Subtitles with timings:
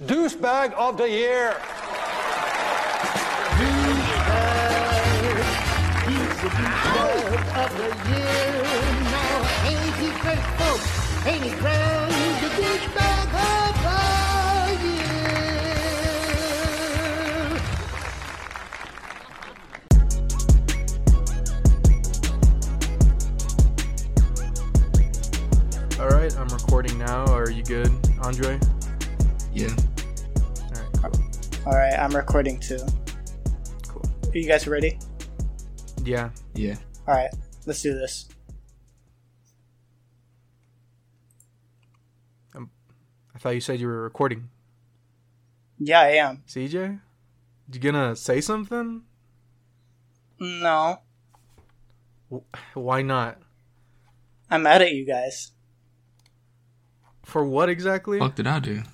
[0.00, 1.56] Douchebag of the year.
[6.06, 8.62] He's the douchebag of the year.
[9.02, 10.86] Now, ain't he great, folks?
[11.26, 12.12] Ain't he grand?
[12.12, 13.74] The douchebag of
[14.82, 14.88] the
[25.98, 26.00] year.
[26.00, 27.26] All right, I'm recording now.
[27.34, 27.90] Are you good,
[28.22, 28.60] Andre?
[29.52, 29.74] Yeah.
[31.68, 32.78] All right, All right, I'm recording too.
[33.88, 34.02] cool.
[34.32, 34.98] Are you guys ready?
[36.02, 36.30] Yeah.
[36.54, 36.76] Yeah.
[37.06, 37.28] All right,
[37.66, 38.26] let's do this.
[42.54, 42.70] Um,
[43.34, 44.48] I thought you said you were recording.
[45.78, 46.42] Yeah, I am.
[46.48, 47.00] CJ,
[47.70, 49.02] you gonna say something?
[50.40, 51.00] No,
[52.32, 53.42] Wh- Why not?
[54.50, 55.50] I'm mad at you guys.
[57.24, 58.18] For what exactly?
[58.20, 58.84] Fuck did I do?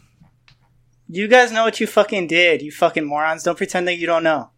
[1.14, 3.44] You guys know what you fucking did, you fucking morons.
[3.44, 4.50] Don't pretend that you don't know.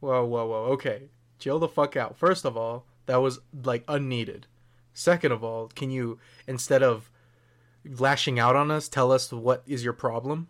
[0.00, 0.64] Whoa, whoa, whoa.
[0.72, 2.18] Okay, chill the fuck out.
[2.18, 4.46] First of all, that was like unneeded.
[4.92, 7.10] Second of all, can you instead of
[7.82, 10.48] lashing out on us, tell us what is your problem?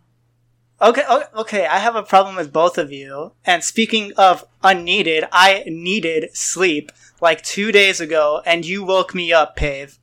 [0.81, 1.03] Okay,
[1.37, 3.31] okay, I have a problem with both of you.
[3.45, 6.91] And speaking of unneeded, I needed sleep
[7.21, 9.97] like two days ago, and you woke me up, Pave.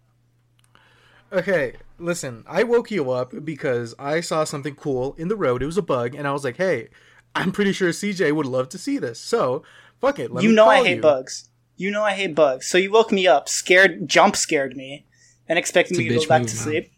[1.31, 5.62] Okay, listen, I woke you up because I saw something cool in the road.
[5.62, 6.88] It was a bug, and I was like, hey,
[7.34, 9.20] I'm pretty sure CJ would love to see this.
[9.20, 9.62] So,
[10.00, 10.32] fuck it.
[10.32, 11.02] Let you me know I hate you.
[11.02, 11.48] bugs.
[11.76, 12.66] You know I hate bugs.
[12.66, 15.06] So you woke me up, scared, jump scared me,
[15.48, 16.64] and expected me to go back move, to man.
[16.64, 16.92] sleep.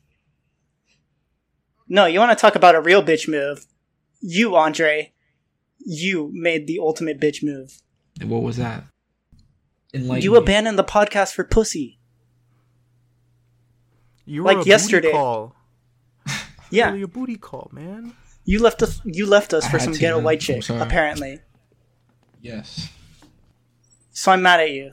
[1.88, 3.66] No, you want to talk about a real bitch move?
[4.20, 5.12] You, Andre,
[5.78, 7.82] you made the ultimate bitch move.
[8.20, 8.84] And what was that?
[9.92, 10.38] Enlighten you me.
[10.38, 11.98] abandoned the podcast for pussy.
[14.30, 15.08] You Like were a yesterday.
[15.08, 15.54] Booty call.
[16.70, 18.14] Yeah, Really a booty call, man.
[18.44, 19.00] you left us.
[19.04, 20.24] You left us I for some ghetto man.
[20.24, 21.40] white I'm chick, apparently.
[22.40, 22.88] Yes.
[24.12, 24.92] So I'm mad at you.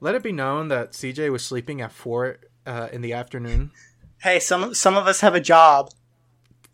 [0.00, 3.72] Let it be known that CJ was sleeping at four uh, in the afternoon.
[4.22, 5.90] Hey, some some of us have a job,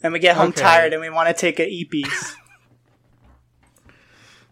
[0.03, 0.60] and we get home Okay.
[0.60, 2.34] tired, and we want to take a eepies.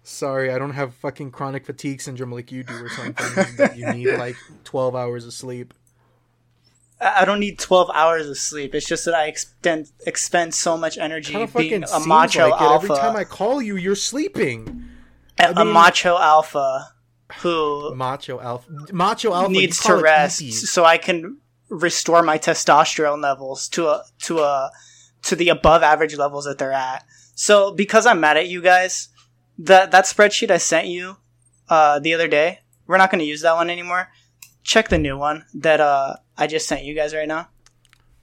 [0.03, 3.57] Sorry, I don't have fucking chronic fatigue syndrome like you do or something.
[3.57, 5.75] that you need like twelve hours of sleep.
[7.01, 8.75] I I don't need 12 hours of sleep.
[8.75, 12.61] It's just that I expend expend so much energy Kind of being a macho like
[12.61, 12.85] alpha.
[12.85, 14.85] Every time I call you, you're sleeping.
[15.39, 16.89] a, a macho alpha
[17.41, 18.71] who Macho alpha.
[18.93, 21.39] Macho alpha needs to rest so I can
[21.69, 24.71] restore my testosterone levels to a to a
[25.23, 27.05] to the above average levels that they're at.
[27.35, 29.09] So because I'm mad at you guys,
[29.59, 31.17] that that spreadsheet I sent you
[31.69, 34.09] uh, the other day, we're not going to use that one anymore.
[34.63, 37.49] Check the new one that uh, I just sent you guys right now.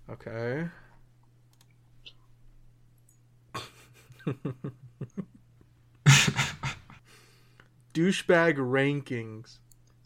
[0.09, 0.69] Okay.
[7.93, 9.57] Douchebag rankings.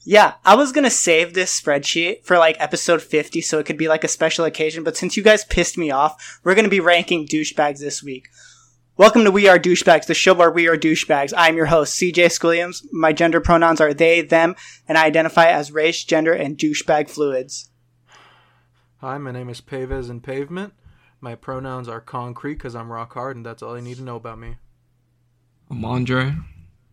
[0.04, 3.88] Yeah, I was gonna save this spreadsheet for like episode 50 so it could be
[3.88, 7.28] like a special occasion, but since you guys pissed me off, we're gonna be ranking
[7.28, 8.28] douchebags this week.
[8.98, 11.32] Welcome to We Are Douchebags, the show where we are douchebags.
[11.38, 12.84] I'm your host, CJ Squilliams.
[12.92, 14.56] My gender pronouns are they, them,
[14.88, 17.69] and I identify as race, gender, and douchebag fluids.
[19.02, 20.74] Hi, my name is Pavez and Pavement.
[21.22, 24.18] My pronouns are concrete because I'm rock hard, and that's all you need to know
[24.18, 24.58] about me.
[25.72, 26.36] I'm Andre.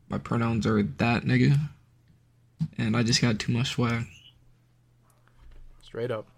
[0.08, 1.58] My pronouns are that nigga.
[2.78, 4.06] And I just got too much swag.
[5.82, 6.28] Straight up.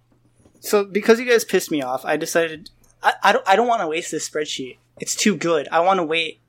[0.60, 2.70] So because you guys pissed me off, I decided
[3.02, 4.78] I, I don't I don't want to waste this spreadsheet.
[4.98, 5.68] It's too good.
[5.70, 6.40] I want to wait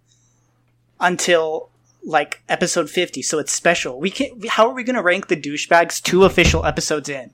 [0.97, 3.99] until like episode 50 so it's special.
[3.99, 4.47] We can't.
[4.47, 7.31] how are we going to rank the douchebags two official episodes in?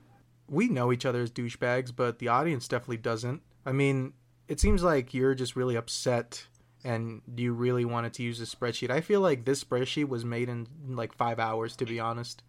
[0.47, 3.41] We know each other as douchebags, but the audience definitely doesn't.
[3.65, 4.13] I mean,
[4.47, 6.45] it seems like you're just really upset
[6.83, 8.91] and you really wanted to use this spreadsheet.
[8.91, 12.43] I feel like this spreadsheet was made in like five hours, to be honest.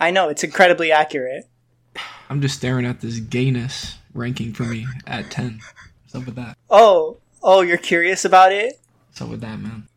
[0.00, 1.44] I know it's incredibly accurate.
[2.28, 5.60] I'm just staring at this gayness ranking for me at 10.
[6.02, 6.56] What's up with that?
[6.68, 8.80] Oh, oh, you're curious about it?
[9.08, 9.88] What's up with that, man?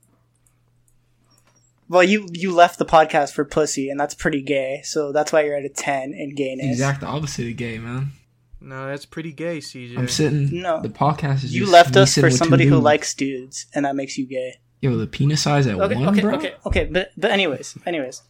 [1.91, 4.79] Well, you you left the podcast for pussy and that's pretty gay.
[4.85, 6.67] So that's why you're at a 10 in gayness.
[6.67, 8.13] Exact opposite of gay, man.
[8.61, 9.97] No, that's pretty gay, CJ.
[9.97, 10.61] I'm sitting.
[10.61, 10.81] No.
[10.81, 14.17] The podcast is You just left us for somebody who likes dudes and that makes
[14.17, 14.61] you gay.
[14.81, 16.35] Yo, the penis size at Okay, one, okay, bro?
[16.35, 18.21] okay, okay, but but anyways, anyways.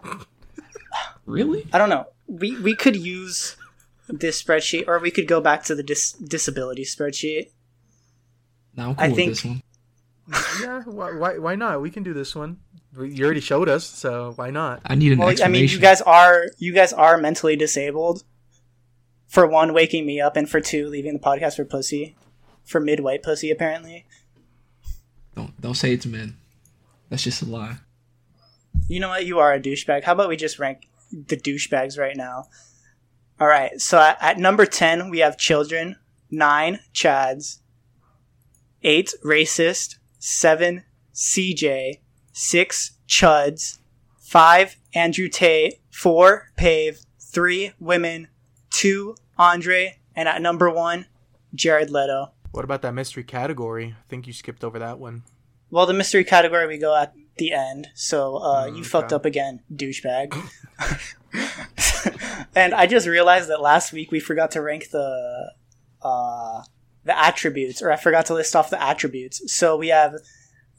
[1.26, 1.68] Really?
[1.72, 2.08] I don't know.
[2.28, 3.56] We we could use
[4.10, 7.52] this spreadsheet, or we could go back to the dis- disability spreadsheet.
[8.76, 9.62] Now I'm cool I with think- this one.
[10.62, 11.82] yeah, why, why, why not?
[11.82, 12.58] We can do this one.
[12.98, 14.82] We- You already showed us, so why not?
[14.86, 18.24] I need an Well, I mean, you guys are you guys are mentally disabled.
[19.28, 22.16] For one, waking me up, and for two, leaving the podcast for pussy.
[22.66, 24.06] for mid white pussy apparently.
[25.36, 26.36] Don't don't say it's men.
[27.10, 27.78] That's just a lie.
[28.88, 29.26] You know what?
[29.26, 30.04] You are a douchebag.
[30.04, 32.46] How about we just rank the douchebags right now?
[33.40, 33.80] All right.
[33.82, 35.96] So at, at number 10, we have children.
[36.30, 37.60] Nine, Chads.
[38.84, 39.96] Eight, racist.
[40.20, 40.84] Seven,
[41.14, 42.00] CJ.
[42.32, 43.80] Six, Chuds.
[44.20, 45.76] Five, Andrew Tate.
[45.92, 47.00] Four, Pave.
[47.20, 48.28] Three, women.
[48.70, 49.98] Two, Andre.
[50.16, 51.06] And at number one,
[51.54, 52.32] Jared Leto.
[52.52, 53.96] What about that mystery category?
[53.98, 55.24] I think you skipped over that one.
[55.70, 57.88] Well, the mystery category we go at the end.
[57.96, 60.36] So uh, you fucked up again, douchebag.
[62.56, 65.54] and I just realized that last week we forgot to rank the
[66.02, 66.64] uh,
[67.06, 69.52] the attributes, or I forgot to list off the attributes.
[69.52, 70.16] So we have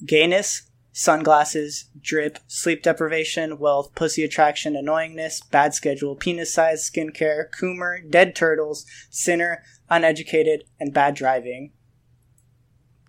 [0.04, 8.08] gayness, sunglasses, drip, sleep deprivation, wealth, pussy attraction, annoyingness, bad schedule, penis size, skincare, coomer,
[8.08, 11.72] dead turtles, sinner, uneducated, and bad driving.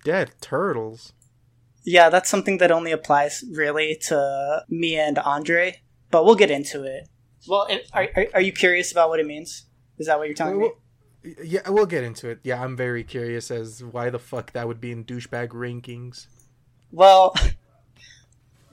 [0.04, 1.14] Dead turtles.
[1.86, 5.82] Yeah, that's something that only applies really to me and Andre,
[6.12, 7.10] but we'll get into it.
[7.48, 9.66] Well, are, are, are you curious about what it means?
[9.98, 10.72] Is that what you're telling me?
[11.44, 12.40] Yeah, we'll get into it.
[12.44, 16.28] Yeah, I'm very curious as why the fuck that would be in douchebag rankings.
[16.92, 17.34] Well,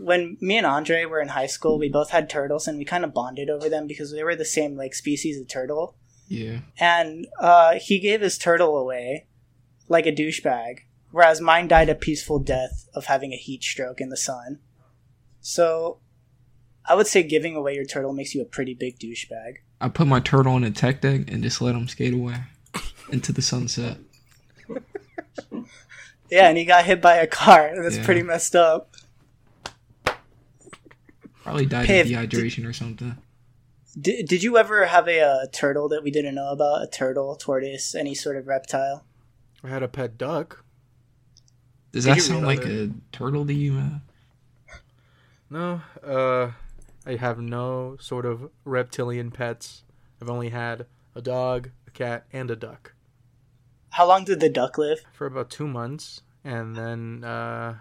[0.01, 3.05] when me and Andre were in high school, we both had turtles and we kind
[3.05, 5.97] of bonded over them because they were the same like species of turtle.
[6.29, 6.61] Yeah.
[6.79, 9.27] And uh, he gave his turtle away
[9.89, 10.81] like a douchebag,
[11.11, 14.61] whereas mine died a peaceful death of having a heat stroke in the sun.
[15.41, 15.99] So
[16.87, 19.55] I would say giving away your turtle makes you a pretty big douchebag.
[19.81, 22.37] I put my turtle on a tech deck and just let him skate away
[23.11, 23.99] into the sunset.
[26.31, 27.73] Yeah, and he got hit by a car.
[27.83, 28.05] That's Yeah.
[28.05, 28.95] pretty messed up.
[31.51, 33.17] Probably died Hey, of if- dehydration or something.
[34.01, 36.83] Did, did you ever have a, uh turtle that we didn't know about?
[36.85, 39.05] A turtle, tortoise, any sort of reptile?
[39.65, 40.65] I had a pet duck.
[41.91, 44.03] Does Did that sound like realize a turtle to you, man?
[45.51, 46.53] No, uh,
[47.05, 49.83] I have no sort of reptilian pets.
[50.23, 50.87] I've only had
[51.17, 52.93] a dog, a cat, and a duck
[53.91, 55.01] How long did the duck live?
[55.13, 57.79] for about two months, and then uh,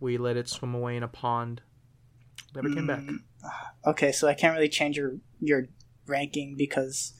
[0.00, 1.60] we let it swim away in a pond.
[2.56, 3.00] Never came back.
[3.00, 3.18] Mm,
[3.86, 5.66] Okay, so I can't really change your your
[6.06, 7.12] ranking because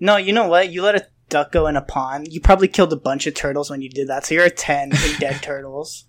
[0.00, 0.70] no, you know what?
[0.72, 2.32] You let a duck go in a pond.
[2.32, 4.26] You probably killed a bunch of turtles when you did that.
[4.26, 6.06] So you're a ten in dead turtles.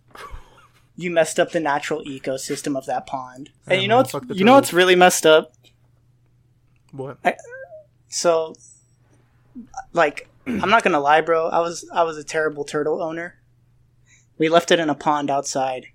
[0.95, 3.49] You messed up the natural ecosystem of that pond.
[3.67, 5.51] And Yeah, you know man, what's you know what's really messed up?
[6.91, 7.17] What?
[8.07, 8.55] So,
[9.93, 11.49] like, I'm not gonna lie, bro.
[11.49, 13.35] I was I was a terrible turtle owner.
[14.37, 15.87] We left it in a pond outside,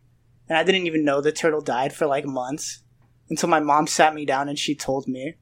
[0.50, 2.82] and I didn't even know the turtle died for like months
[3.31, 5.37] until my mom sat me down and she told me.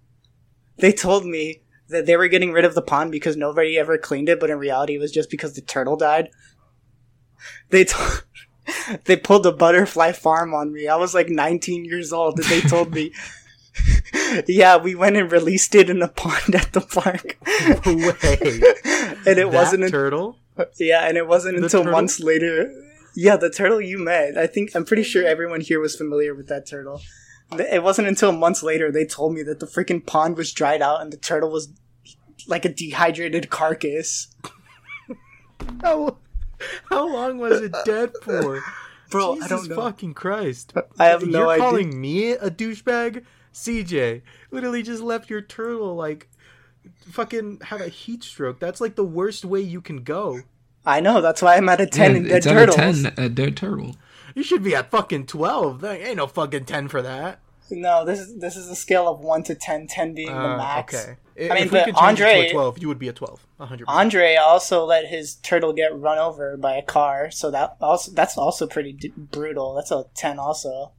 [0.76, 4.28] They told me that they were getting rid of the pond because nobody ever cleaned
[4.28, 6.28] it, but in reality, it was just because the turtle died.
[7.70, 8.24] They told.
[9.06, 10.88] They pulled a butterfly farm on me.
[10.88, 13.12] I was like 19 years old, and they told me,
[14.46, 17.38] "Yeah, we went and released it in a pond at the park."
[17.86, 18.60] Way.
[19.26, 20.36] and it wasn't un- turtle.
[20.78, 21.92] yeah and it wasn't The until turtle?
[21.92, 22.70] months later
[23.18, 26.46] yeah the turtle you met i think i'm pretty sure everyone here was familiar with
[26.46, 27.00] that turtle
[27.58, 31.00] it wasn't until months later they told me that the freaking pond was dried out
[31.00, 31.68] and the turtle was
[32.46, 34.28] like a dehydrated carcass
[35.82, 36.16] How,
[36.88, 38.62] how long was it dead for?
[39.10, 40.72] bro Jesus i don't know fucking Christ.
[40.98, 41.64] I have no You're idea.
[41.64, 43.24] calling me a douchebag?
[43.52, 46.28] CJ literally just left your turtle like
[47.10, 48.60] fucking have a heat stroke.
[48.60, 50.40] That's like the worst way you can go.
[50.88, 53.28] I know that's why i'm at a 10 in dead it's at a 10 a
[53.28, 53.94] dead turtle.
[54.34, 55.80] You should be at fucking 12.
[55.80, 57.40] There ain't no fucking 10 for that.
[57.70, 60.56] no this is this is a scale of 1 to 10 10 being the Uh,
[60.56, 61.16] max okay.
[61.40, 63.08] I mean, if we but could change it Andre- to a 12, you would be
[63.08, 63.46] a 12.
[63.60, 63.84] 100%.
[63.86, 68.36] Andre also let his turtle get run over by a car, so that also that's
[68.36, 69.74] also pretty d- brutal.
[69.74, 70.92] That's a ten, also.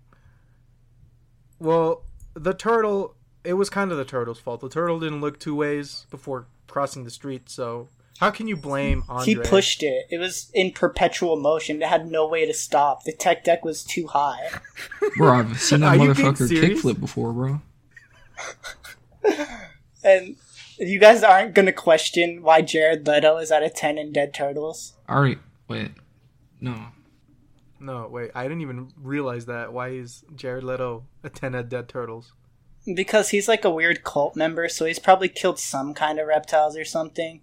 [1.59, 2.03] Well,
[2.33, 4.61] the turtle, it was kind of the turtle's fault.
[4.61, 9.03] The turtle didn't look two ways before crossing the street, so how can you blame
[9.07, 9.25] Andre?
[9.25, 10.07] He pushed it.
[10.09, 11.81] It was in perpetual motion.
[11.81, 13.03] It had no way to stop.
[13.03, 14.49] The tech deck was too high.
[15.17, 17.61] Bro, I've seen Are that motherfucker kickflip before, bro.
[20.01, 20.37] And
[20.77, 24.93] you guys aren't gonna question why Jared Leto is at a ten in Dead Turtles.
[25.09, 25.91] Alright, wait.
[26.61, 26.85] No.
[27.79, 29.71] No, wait, I didn't even realize that.
[29.71, 32.33] Why is Jared Leto a 10 at Dead Turtles?
[32.93, 36.75] Because he's like a weird cult member, so he's probably killed some kind of reptiles
[36.75, 37.41] or something.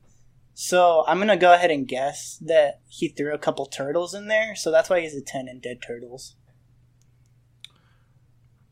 [0.58, 4.56] So I'm gonna go ahead and guess that he threw a couple turtles in there,
[4.56, 6.34] so that's why he's a ten in Dead Turtles.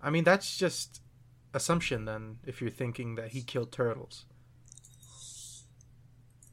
[0.01, 1.03] I mean, that's just
[1.53, 4.25] assumption then, if you're thinking that he killed turtles.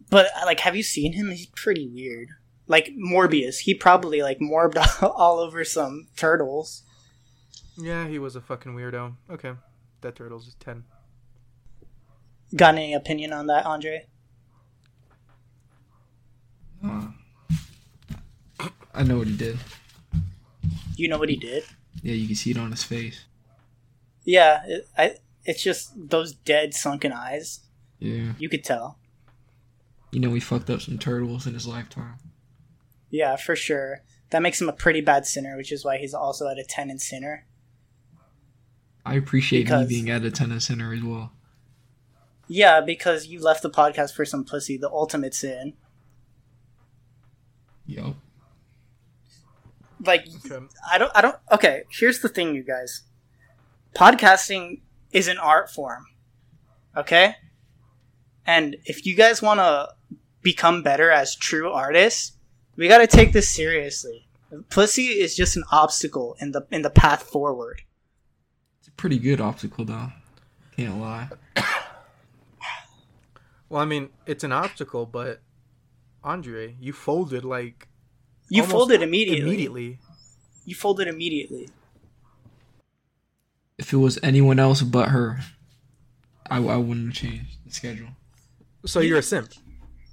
[0.10, 1.30] But uh, like, have you seen him?
[1.30, 2.28] He's pretty weird.
[2.68, 6.84] Like Morbius, he probably like morbed all over some turtles.
[7.78, 9.16] Yeah, he was a fucking weirdo.
[9.30, 9.54] Okay,
[10.02, 10.84] Dead Turtles is ten.
[12.54, 14.08] Got any opinion on that, Andre?
[18.94, 19.58] I know what he did.
[20.96, 21.64] You know what he did?
[22.04, 23.26] Yeah, you can see it on his face.
[24.24, 27.62] Yeah, it, I, it's just those dead sunken eyes.
[28.00, 28.34] Yeah.
[28.38, 28.98] You could tell.
[30.12, 32.16] You know he fucked up some turtles in his lifetime.
[33.10, 34.02] Yeah, for sure.
[34.30, 36.90] That makes him a pretty bad sinner, which is why he's also at a ten
[36.90, 37.46] in sinner.
[39.06, 41.32] I appreciate Because- me being at a tennis sinner as well.
[42.48, 45.74] Yeah, because you left the podcast for some pussy, the ultimate sin.
[47.86, 48.16] Yup.
[50.04, 50.66] Like Okay.
[50.92, 53.04] I don't I don't okay, here's the thing you guys.
[53.96, 54.82] Podcasting
[55.12, 56.06] is an art form.
[56.96, 57.36] Okay?
[58.46, 59.90] And if you guys want to
[60.42, 62.38] become better as true artists,
[62.76, 64.28] we got to take this seriously.
[64.70, 67.82] Pussy is just an obstacle in the in the path forward.
[68.80, 70.12] It's a pretty good obstacle though.
[70.76, 71.30] Can't lie.
[73.70, 75.40] Well, I mean, it's an obstacle, but
[76.26, 77.88] Andre, you folded like
[78.52, 79.42] You almost folded immediately.
[79.48, 80.00] Immediately.
[80.66, 81.70] You folded immediately.
[83.78, 85.40] If it was anyone else but her,
[86.50, 88.10] I, I wouldn't have changed the schedule.
[88.86, 89.54] So you're a simp.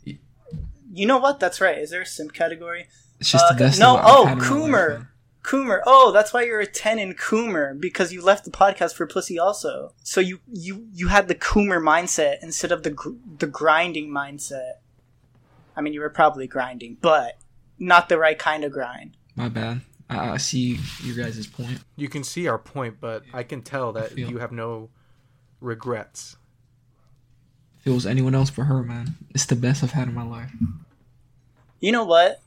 [0.05, 1.39] You know what?
[1.41, 1.77] That's right.
[1.79, 2.87] Is there a simp category?
[3.21, 3.81] It's just Uh, the best.
[3.81, 5.09] no, oh, had in my life, Coomer.
[5.43, 5.81] Coomer.
[5.87, 9.39] Oh, that's why you're a 10 in Coomer because you left the podcast for pussy
[9.39, 9.93] also.
[10.03, 14.75] So you you you had the Coomer mindset instead of the gr- the grinding mindset.
[15.77, 17.37] I mean, you were probably grinding, but
[17.79, 19.17] not the right kind of grind.
[19.37, 19.83] My bad.
[20.11, 21.81] I, I see you guys' point.
[21.97, 24.89] You can see our point, but I can tell that feel- you have no
[25.61, 26.37] regrets.
[27.81, 30.25] If it was anyone else for her, man, it's the best I've had in my
[30.25, 30.51] life.
[31.81, 32.41] You know what?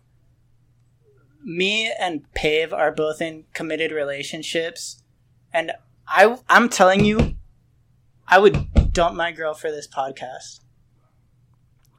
[1.44, 5.02] Me and Pave are both in committed relationships,
[5.54, 5.72] and
[6.08, 7.36] I I'm telling you,
[8.28, 10.60] I would dump my girl for this podcast.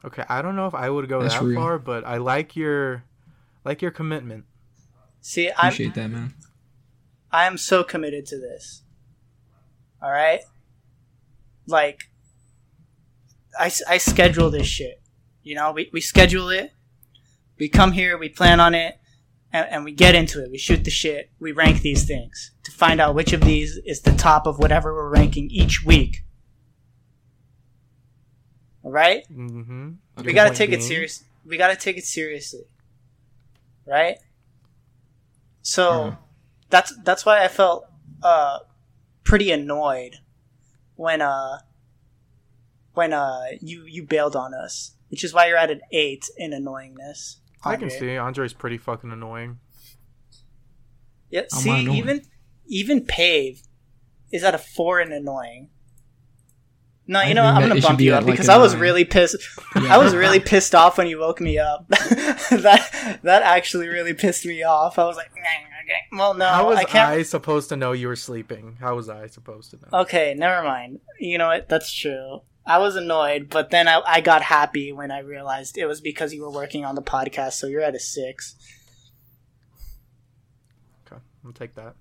[0.05, 1.59] Okay, I don't know if I would go That's that real.
[1.59, 3.03] far, but I like your
[3.63, 4.45] like your commitment.
[5.21, 6.33] See, I'm Appreciate that, man.
[7.31, 8.83] I am so committed to this.
[10.01, 10.41] All right?
[11.65, 12.09] Like,
[13.57, 15.01] I, I schedule this shit.
[15.43, 16.73] You know, we, we schedule it.
[17.57, 18.99] We come here, we plan on it,
[19.51, 20.51] and, and we get into it.
[20.51, 21.31] We shoot the shit.
[21.39, 24.93] We rank these things to find out which of these is the top of whatever
[24.93, 26.23] we're ranking each week.
[28.83, 29.23] All right?
[29.31, 29.91] Mm-hmm.
[30.23, 31.23] we gotta take it serious.
[31.45, 32.65] We gotta take it seriously,
[33.85, 34.17] right?
[35.61, 36.15] So Uh-huh.
[36.69, 37.85] that's that's why I felt
[38.21, 38.59] uh
[39.23, 40.17] pretty annoyed
[40.95, 41.59] when uh
[42.93, 46.51] when uh you you bailed on us, which is why you're at an eight in
[46.51, 47.37] annoyingness.
[47.65, 47.99] I can Andre.
[47.99, 49.59] see Andre's pretty fucking annoying.
[51.29, 51.97] Yeah, see, annoying.
[51.97, 52.21] even
[52.67, 53.61] even Pave
[54.31, 55.69] is at a four in annoying.
[57.05, 57.53] No, you I know what?
[57.55, 58.81] I'm gonna bump you up like, because I was nine.
[58.81, 59.35] really pissed.
[59.75, 59.95] Yeah.
[59.95, 61.87] I was really pissed off when you woke me up.
[61.89, 64.97] that that actually really pissed me off.
[64.97, 65.97] I was like, okay.
[66.13, 68.77] well, no, How was I I, supposed to know you were sleeping?
[68.79, 69.99] How was I supposed to know?
[70.01, 71.01] Okay, never mind.
[71.19, 71.67] You know what?
[71.67, 72.41] That's true.
[72.65, 76.33] I was annoyed, but then I, I got happy when I realized it was because
[76.33, 77.53] you were working on the podcast.
[77.53, 78.55] So you're at a six.
[81.05, 81.95] Okay, I'll take that.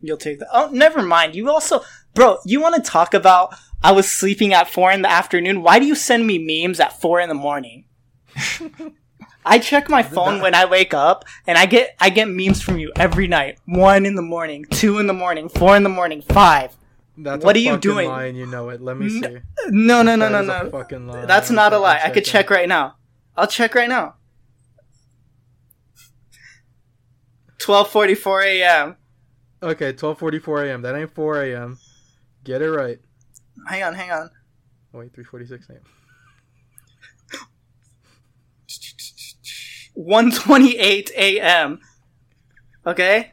[0.00, 0.48] You'll take that.
[0.52, 1.34] Oh, never mind.
[1.34, 1.82] You also,
[2.14, 5.62] bro, you want to talk about I was sleeping at four in the afternoon?
[5.62, 7.84] Why do you send me memes at four in the morning?
[9.44, 12.78] I check my phone when I wake up, and I get I get memes from
[12.78, 13.58] you every night.
[13.64, 16.76] One in the morning, two in the morning, four in the morning, five.
[17.16, 18.08] That's What are you doing?
[18.08, 18.80] Lie, you know it.
[18.80, 19.38] Let me see.
[19.70, 20.70] No, no, no, That no, no.
[20.70, 21.24] fucking lie.
[21.24, 22.00] That's not a lie.
[22.04, 22.96] I could check right now.
[23.36, 24.16] I'll check right now.
[27.58, 28.96] Twelve forty four a.m.
[29.62, 30.82] Okay, 12:44 a.m.
[30.82, 31.78] That ain't 4 a.m.
[32.44, 32.98] Get it right.
[33.68, 34.30] Hang on, hang on.
[34.94, 35.80] Oh, wait, 3:46 a.m.
[39.96, 41.80] 1:28 a.m.
[42.86, 43.32] Okay?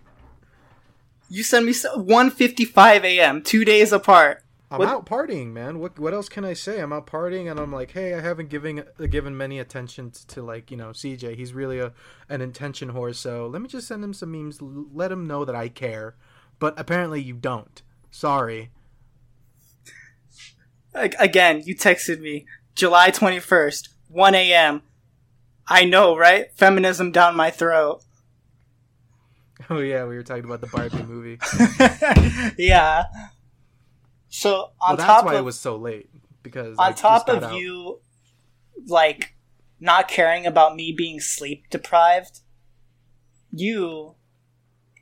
[1.29, 3.41] You send me s- 1:55 a.m.
[3.43, 4.43] 2 days apart.
[4.75, 5.79] I'm What- out partying, man.
[5.79, 6.79] What what else can I say?
[6.79, 10.41] I'm out partying, and I'm like, hey, I haven't given uh, given many attention to,
[10.41, 11.35] like you know CJ.
[11.35, 11.93] He's really a
[12.29, 13.15] an intention whore.
[13.15, 14.59] So let me just send him some memes.
[14.61, 16.15] Let him know that I care.
[16.59, 17.81] But apparently you don't.
[18.11, 18.69] Sorry.
[20.93, 24.81] Ag- Again, you texted me July 21st, 1 a.m.
[25.67, 26.47] I know, right?
[26.55, 28.01] Feminism down my throat.
[29.69, 31.39] Oh yeah, we were talking about the Barbie movie.
[32.61, 33.05] yeah.
[34.37, 36.09] So on well, on that's top why of it was so late
[36.43, 37.55] because on just top of out.
[37.55, 37.99] you
[38.87, 39.33] like
[39.79, 42.41] not caring about me being sleep deprived,
[43.51, 44.15] you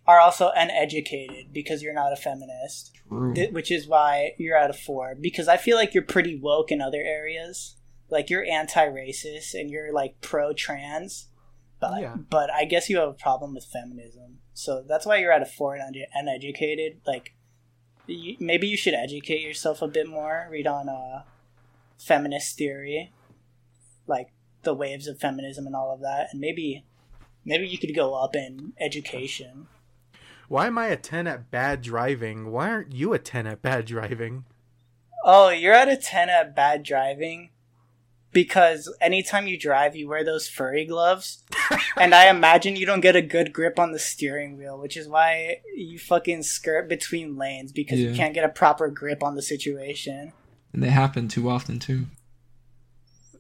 [0.06, 3.34] are also uneducated because you're not a feminist, True.
[3.34, 5.16] th- which is why you're at a four.
[5.20, 7.78] Because I feel like you're pretty woke in other areas,
[8.10, 11.30] like you're anti-racist and you're like pro-trans,
[11.80, 12.16] but Yeah.
[12.30, 15.46] but I guess you have a problem with feminism, so that's why you're at a
[15.46, 17.02] four and un- uneducated.
[17.08, 17.34] Like,
[18.08, 20.48] you, maybe you should educate yourself a bit more.
[20.50, 21.24] Read on uh,
[21.98, 23.12] feminist theory,
[24.08, 24.30] like
[24.64, 26.86] the waves of feminism and all of that, and maybe
[27.46, 29.68] maybe you could go up in education.
[30.48, 32.52] Why am I a 10 at bad driving?
[32.52, 34.46] Why aren't you a 10 at bad driving?
[35.24, 37.50] Oh, you're at a 10 at bad driving
[38.34, 41.44] because anytime you drive, you wear those furry gloves.
[41.98, 45.08] and I imagine you don't get a good grip on the steering wheel, which is
[45.08, 49.42] why you fucking skirt between lanes because you can't get a proper grip on the
[49.42, 50.34] situation.
[50.74, 52.08] And they happen too often too.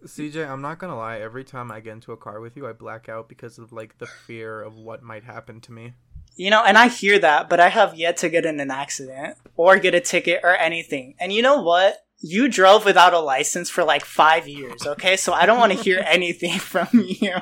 [0.05, 1.19] CJ, I'm not gonna lie.
[1.19, 3.97] Every time I get into a car with you, I black out because of like
[3.97, 5.93] the fear of what might happen to me.
[6.35, 9.38] You know, and I hear that, but I have yet to get in an accident
[9.55, 11.15] or get a ticket or anything.
[11.19, 12.02] And you know what?
[12.25, 15.18] You drove without a license for like five years, okay?
[15.18, 17.34] So I don't want to hear anything from you.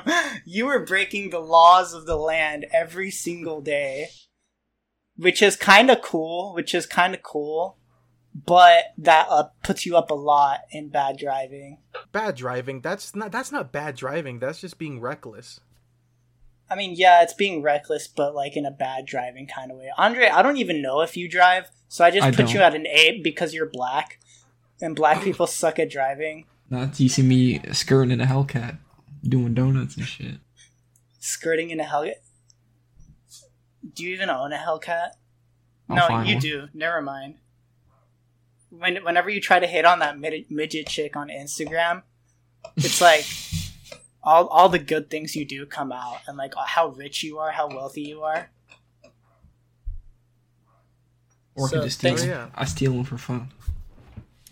[0.44, 4.08] You were breaking the laws of the land every single day,
[5.16, 7.78] which is kind of cool, which is kind of cool,
[8.34, 11.78] but that uh, puts you up a lot in bad driving.
[12.10, 12.80] Bad driving.
[12.80, 13.30] That's not.
[13.30, 14.40] That's not bad driving.
[14.40, 15.60] That's just being reckless.
[16.68, 19.90] I mean, yeah, it's being reckless, but like in a bad driving kind of way.
[19.98, 22.54] Andre, I don't even know if you drive, so I just I put don't.
[22.54, 24.18] you at an A because you're black,
[24.82, 26.44] and black people suck at driving.
[26.68, 28.78] Not you see me skirting in a Hellcat,
[29.22, 30.36] doing donuts and shit.
[31.18, 32.14] Skirting in a Hellcat.
[33.94, 35.10] Do you even own a Hellcat?
[35.88, 36.38] I'll no, you one.
[36.40, 36.68] do.
[36.74, 37.34] Never mind.
[38.70, 42.02] When whenever you try to hit on that mid- midget chick on Instagram,
[42.76, 43.24] it's like
[44.22, 47.50] all all the good things you do come out, and like how rich you are,
[47.50, 48.50] how wealthy you are.
[51.54, 52.48] Or I So, could just steal thanks- Oh, yeah.
[52.54, 53.50] I steal them for fun.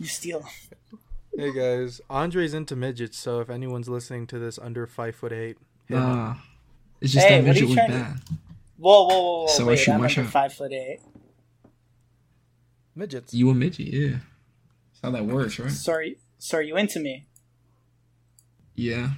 [0.00, 0.44] You steal.
[1.36, 5.58] Hey guys, Andre's into midgets, so if anyone's listening to this under five foot eight,
[5.86, 6.02] hit him.
[6.02, 6.34] Nah.
[7.02, 8.22] It's just Hey, that what are midget you was trying to-
[8.78, 9.46] Whoa, whoa, whoa, whoa!
[9.48, 11.00] So I wait, shoot I'm my under five foot eight.
[12.94, 13.34] midgets.
[13.34, 14.08] You a midget, yeah.
[14.10, 15.70] That's how that works, right?
[15.70, 17.26] Sorry, so are you into me?
[18.74, 19.10] Yeah.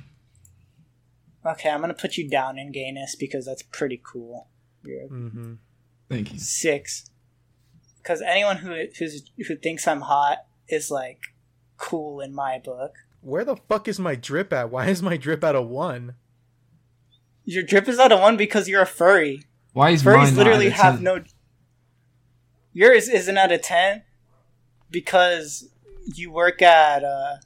[1.46, 4.48] Okay, I'm gonna put you down in gayness because that's pretty cool.
[4.84, 5.54] You're Mm-hmm.
[6.08, 6.38] Thank you.
[6.40, 7.06] six.
[7.98, 11.20] Because anyone who who's, who thinks I'm hot is like
[11.76, 12.94] cool in my book.
[13.20, 14.70] Where the fuck is my drip at?
[14.70, 16.14] Why is my drip at a one?
[17.44, 19.42] Your drip is out of one because you're a furry.
[19.72, 21.04] Why is Furries mine literally not at a have 10?
[21.04, 21.24] no.
[22.72, 24.02] Yours isn't at a ten
[24.90, 25.68] because
[26.14, 27.36] you work at uh,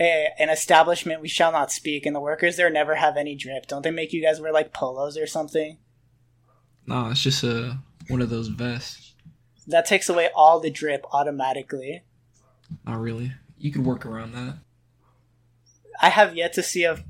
[0.00, 3.66] a, an establishment we shall not speak, and the workers there never have any drip.
[3.66, 5.78] Don't they make you guys wear like polos or something?
[6.86, 7.74] No, it's just uh,
[8.08, 9.03] one of those vests.
[9.66, 12.02] That takes away all the drip automatically.
[12.86, 13.32] Not really.
[13.58, 14.58] You could work around that.
[16.00, 17.02] I have yet to see a,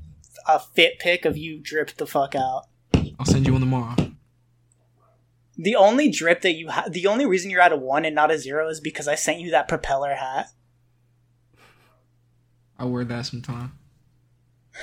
[0.47, 2.67] a fit pic of you drip the fuck out.
[3.19, 3.95] I'll send you one tomorrow.
[5.57, 8.31] The only drip that you have, the only reason you're at a one and not
[8.31, 10.49] a zero is because I sent you that propeller hat.
[12.77, 13.77] I'll wear that sometime.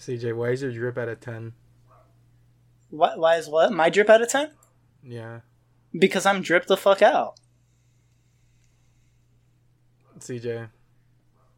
[0.00, 1.52] CJ, why is your drip at a ten?
[2.90, 3.18] What?
[3.18, 3.72] Why is what?
[3.72, 4.50] My drip out of ten?
[5.02, 5.40] Yeah,
[5.98, 7.34] Because I'm dripped the fuck out.
[10.18, 10.68] CJ,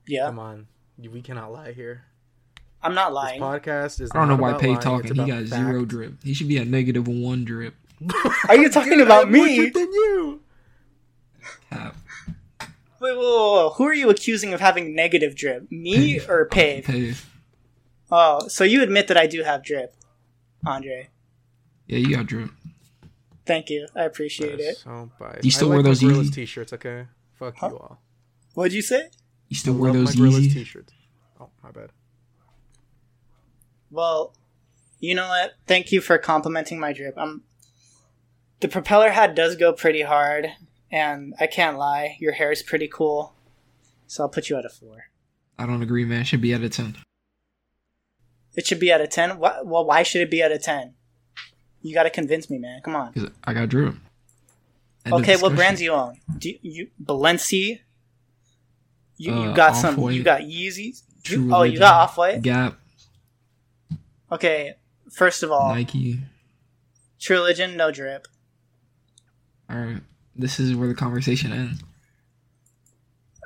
[0.06, 0.66] Yeah, come on,
[0.98, 2.04] we cannot lie here.
[2.82, 3.40] I'm not This lying.
[3.40, 4.10] podcast is.
[4.12, 5.14] I don't know why Pay talking.
[5.14, 5.88] He about got zero fact.
[5.90, 6.22] drip.
[6.24, 7.74] He should be at negative one drip.
[8.48, 9.56] Are you talking about I'm me?
[9.56, 10.40] drip than you.
[11.70, 11.96] Cap.
[12.60, 13.70] Wait, whoa, whoa, whoa.
[13.76, 15.70] Who are you accusing of having negative drip?
[15.72, 16.84] Me or Pave?
[16.84, 17.28] Pave.
[18.12, 19.94] Oh, so you admit that I do have drip,
[20.64, 21.08] Andre.
[21.88, 22.50] Yeah, you got drip.
[23.44, 23.88] Thank you.
[23.96, 24.76] I appreciate it.
[24.76, 25.40] So bye.
[25.42, 26.34] You still I wear like those Gorillaz Yeezy?
[26.34, 27.06] t-shirts, okay?
[27.34, 27.68] Fuck Huh?
[27.70, 28.00] you all.
[28.54, 29.08] What'd you say?
[29.48, 30.52] You still I wear those Yeezys?
[30.52, 30.92] t-shirts.
[31.40, 31.90] Oh, my bad.
[33.90, 34.34] Well,
[35.00, 35.54] you know what?
[35.66, 37.18] Thank you for complimenting my drip.
[37.18, 37.42] Um,
[38.60, 40.46] the propeller hat does go pretty hard,
[40.90, 43.34] and I can't lie, your hair is pretty cool.
[44.06, 45.06] So I'll put you at a four.
[45.58, 46.24] I don't agree, man.
[46.24, 46.96] Should be at a ten.
[48.54, 49.38] It should be at a ten.
[49.38, 50.94] Why, well, why should it be at a ten?
[51.82, 52.80] You got to convince me, man.
[52.82, 53.12] Come on.
[53.44, 53.96] I got Drew.
[55.04, 56.16] End Okay, what brands you own?
[56.38, 57.80] Do you, you Balenci?
[59.16, 59.98] You, you Uh, got some.
[60.10, 61.02] You got Yeezys.
[61.26, 62.42] You- oh, you got Off White.
[62.42, 62.76] Gap,
[64.30, 64.74] Okay,
[65.10, 66.20] first of all, Nike.
[67.20, 68.26] True Religion, no drip.
[69.68, 70.00] All right,
[70.34, 71.82] this is where the conversation ends.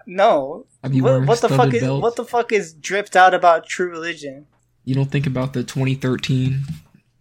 [0.07, 0.66] No.
[0.88, 4.46] You What, what the fuck is what the fuck is dripped out about True Religion?
[4.85, 6.61] You don't think about the 2013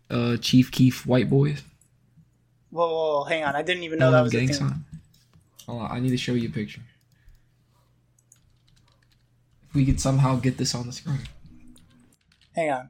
[0.10, 1.62] uh, Chief Keef White Boys?
[2.70, 3.56] Whoa, whoa, whoa, hang on.
[3.56, 4.58] I didn't even know All that was a gang thing.
[4.58, 4.86] sign.
[5.65, 6.82] Hold on, I need to show you a picture.
[9.70, 11.22] If we could somehow get this on the screen.
[12.56, 12.89] Hang on.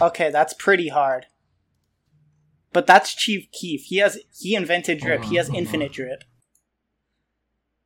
[0.00, 1.26] Okay, that's pretty hard.
[2.72, 3.84] But that's Chief Keef.
[3.84, 5.24] He has he invented drip.
[5.24, 5.92] He has infinite on.
[5.94, 6.24] drip.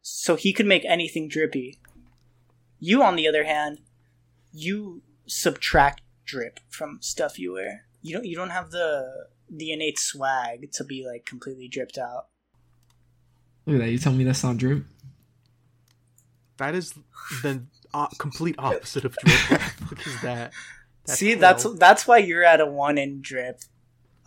[0.03, 1.79] So he could make anything drippy.
[2.79, 3.79] You on the other hand,
[4.53, 7.87] you subtract drip from stuff you wear.
[8.03, 12.27] You don't you don't have the the innate swag to be like completely dripped out.
[13.67, 13.91] Look at that.
[13.91, 14.85] You tell me that's not drip?
[16.59, 16.95] That is
[17.43, 17.63] the
[17.95, 19.61] uh, complete opposite of drip.
[19.89, 20.53] What the that?
[21.05, 23.61] That's See, that's that's why you're at a one in drip.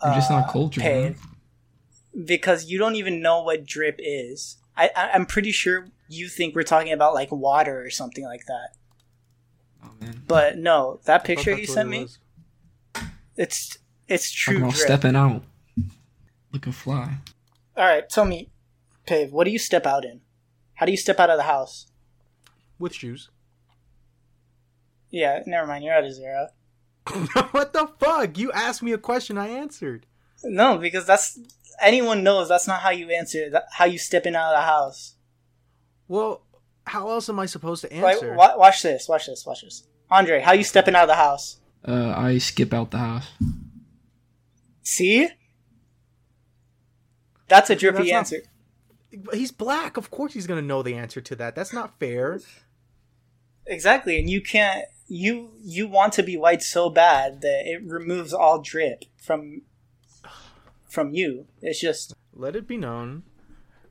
[0.04, 1.16] You're just uh, not cultured, Pave.
[2.14, 2.26] man.
[2.26, 4.56] because you don't even know what drip is.
[4.76, 8.44] I, I I'm pretty sure you think we're talking about like water or something like
[8.46, 8.70] that.
[9.86, 10.06] Oh.
[10.26, 12.18] But no, that picture that's you sent it me, was.
[13.36, 14.86] it's it's Talking true about drip.
[14.86, 15.42] stepping out.
[16.52, 17.18] Look a fly.
[17.76, 18.50] All right, tell me,
[19.06, 20.20] Pave, what do you step out in?
[20.74, 21.86] How do you step out of the house?
[22.78, 23.30] with shoes.
[25.10, 25.84] Yeah, never mind.
[25.84, 26.48] You're at a zero.
[27.52, 28.36] what the fuck?
[28.36, 30.06] You asked me a question, I answered.
[30.44, 31.38] No, because that's
[31.80, 33.48] anyone knows that's not how you answer.
[33.50, 35.14] That, how you step in out of the house.
[36.08, 36.42] Well,
[36.86, 38.34] how else am I supposed to Like, answer?
[38.34, 39.08] wa- watch this.
[39.08, 39.44] Watch this.
[39.46, 39.86] Watch this.
[40.10, 41.58] Andre, how you stepping out of the house?
[41.86, 43.28] Uh, I skip out the house.
[44.82, 45.28] See?
[47.48, 48.42] That's a drippy That's not- answer.
[49.32, 49.96] He's black.
[49.96, 51.54] Of course, he's gonna know the answer to that.
[51.54, 52.40] That's not fair.
[53.66, 54.84] Exactly, and you can't.
[55.08, 59.62] You you want to be white so bad that it removes all drip from
[60.88, 61.46] from you.
[61.62, 63.22] It's just Let it be known.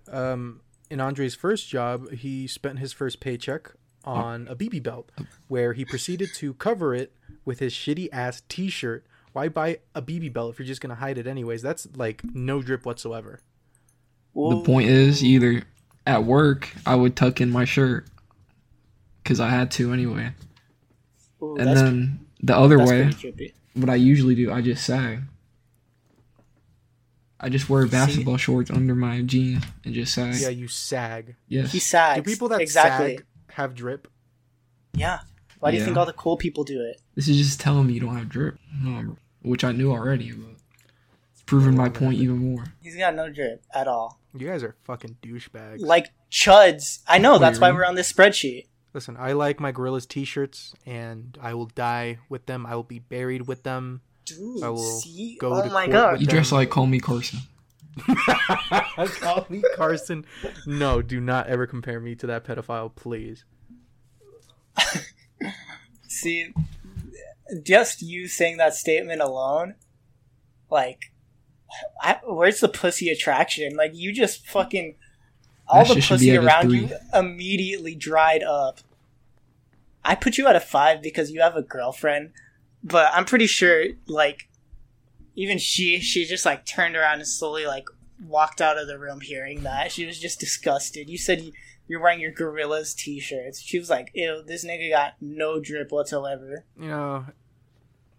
[0.10, 3.72] Um, in Andre's first job, he spent his first paycheck
[4.04, 5.12] on a BB belt,
[5.48, 9.06] where he proceeded to cover it with his shitty ass T-shirt.
[9.34, 11.62] Why buy a BB belt if you're just gonna hide it anyways?
[11.62, 13.42] That's like no drip whatsoever.
[14.34, 15.64] The point is, either
[16.06, 18.06] at work, I would tuck in my shirt.
[19.24, 20.34] Because I had to anyway.
[21.42, 23.12] Ooh, And then the other way,
[23.74, 25.22] what I usually do, I just sag.
[27.46, 30.34] I just wear basketball shorts under my jeans and just sag.
[30.38, 31.36] Yeah, you sag.
[31.48, 31.72] yes.
[31.72, 32.24] He sags.
[32.24, 33.18] Do people that exactly.
[33.18, 34.08] sag have drip?
[34.96, 35.20] Yeah.
[35.60, 37.00] Why do you think all the cool people do it?
[37.14, 38.58] This is just telling me you don't have drip.
[38.82, 40.56] No, which I knew already, but
[41.34, 42.64] it's proving my point even more.
[42.82, 44.20] He's got no drip at all.
[44.36, 45.82] You guys are fucking douchebags.
[45.82, 47.04] Like chuds.
[47.08, 47.38] I know.
[47.38, 48.66] That's why we're on this spreadsheet.
[48.96, 52.66] Listen, I like my Gorillaz T-shirts, and I will die with them.
[52.66, 54.02] I will be buried with them.
[54.26, 55.38] Dude, I will see?
[55.40, 56.22] go oh to my court god.
[56.22, 57.40] You dress like Call Me Carson.
[58.98, 60.26] Call me Carson.
[60.66, 63.46] No, do not ever compare me to that pedophile, please.
[66.08, 66.54] See,
[67.64, 69.76] just you saying that statement alone,
[70.70, 71.12] like,
[72.02, 73.76] I, where's the pussy attraction?
[73.76, 74.96] Like, you just fucking
[75.68, 78.80] all That the pussy be at a around you immediately dried up.
[80.04, 82.32] I put you at a five because you have a girlfriend,
[82.86, 84.48] but I'm pretty sure, like,
[85.36, 87.86] even she, she just like turned around and slowly like
[88.26, 89.92] walked out of the room hearing that.
[89.92, 91.10] She was just disgusted.
[91.10, 91.52] You said you,
[91.88, 93.60] you're wearing your Gorillaz t-shirts.
[93.60, 97.26] She was like, "Ew, this nigga got no drip whatsoever." You know,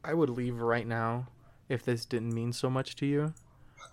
[0.05, 1.29] I would leave right now
[1.69, 3.35] if this didn't mean so much to you.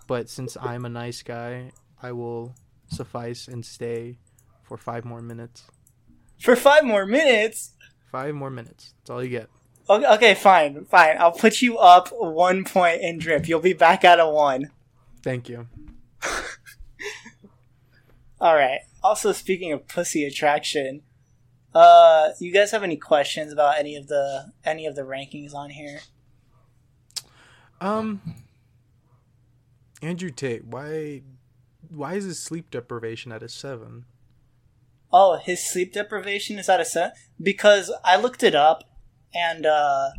[0.07, 2.55] But since I'm a nice guy, I will
[2.87, 4.17] suffice and stay
[4.63, 5.63] for five more minutes.
[6.39, 7.71] For five more minutes.
[8.11, 8.93] Five more minutes.
[8.99, 9.49] That's all you get.
[9.89, 11.17] Okay, okay, fine, fine.
[11.19, 13.47] I'll put you up one point in drip.
[13.47, 14.71] You'll be back at a one.
[15.21, 15.67] Thank you.
[18.39, 18.79] All right.
[19.03, 21.01] Also, speaking of pussy attraction,
[21.75, 25.71] uh, you guys have any questions about any of the any of the rankings on
[25.71, 25.99] here?
[27.81, 28.21] Um,
[30.01, 31.21] Andrew Tate, why,
[31.89, 34.05] why is his sleep deprivation at a seven?
[35.11, 38.83] Oh, his sleep deprivation is at a set because I looked it up,
[39.33, 40.09] and uh,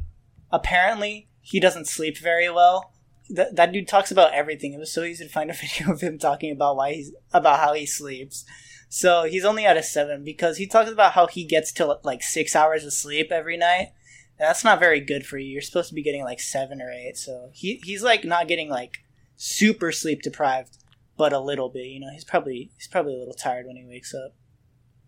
[0.50, 2.92] apparently he doesn't sleep very well.
[3.35, 4.72] Th- that dude talks about everything.
[4.72, 7.61] It was so easy to find a video of him talking about why he's about
[7.61, 8.44] how he sleeps.
[8.88, 12.22] So he's only at a seven because he talks about how he gets to like
[12.22, 13.88] six hours of sleep every night.
[14.38, 15.48] That's not very good for you.
[15.48, 17.16] You're supposed to be getting like seven or eight.
[17.16, 18.98] So he he's like not getting like
[19.37, 20.79] super sleep deprived,
[21.16, 21.87] but a little bit.
[21.87, 24.35] You know, he's probably he's probably a little tired when he wakes up.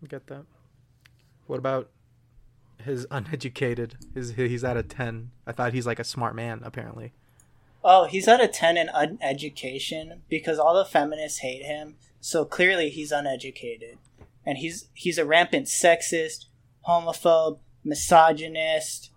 [0.07, 0.45] Get that?
[1.45, 1.89] What about
[2.83, 3.95] his uneducated?
[4.13, 5.31] His he's at a ten.
[5.45, 6.61] I thought he's like a smart man.
[6.63, 7.13] Apparently,
[7.89, 11.95] Oh, he's at a 10 in uneducation because all the feminists hate him.
[12.19, 13.97] So clearly he's uneducated.
[14.45, 16.45] And he's he's a rampant sexist,
[16.85, 19.11] homophobe, misogynist,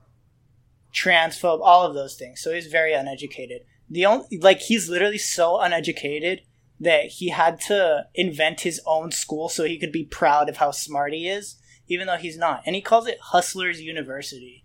[0.95, 2.41] transphobe, all of those things.
[2.41, 3.63] So he's very uneducated.
[3.89, 6.43] The only like he's literally so uneducated
[6.79, 10.71] that he had to invent his own school so he could be proud of how
[10.71, 11.57] smart he is,
[11.91, 12.63] even though he's not.
[12.65, 14.65] And he calls it Hustlers University.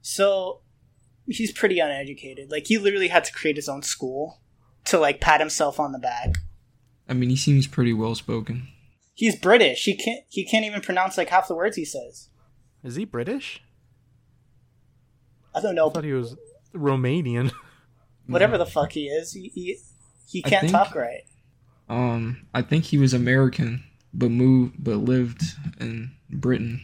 [0.00, 0.60] So
[1.26, 2.50] he's pretty uneducated.
[2.50, 4.40] Like he literally had to create his own school
[4.84, 6.36] to like pat himself on the back.
[7.08, 8.68] I mean, he seems pretty well spoken.
[9.12, 9.84] He's British.
[9.84, 12.28] He can't he can't even pronounce like half the words he says.
[12.84, 13.60] Is he British?
[15.54, 15.90] I don't know.
[15.90, 16.36] I thought he was
[16.72, 17.50] Romanian.
[18.26, 19.76] Whatever the fuck he is, he he,
[20.28, 21.22] he can't think- talk right.
[21.88, 23.84] Um, I think he was American,
[24.16, 25.42] but moved, but lived
[25.78, 26.80] in Britain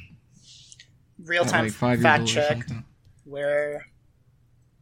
[1.24, 2.66] Real time like five fact check.
[3.24, 3.86] Where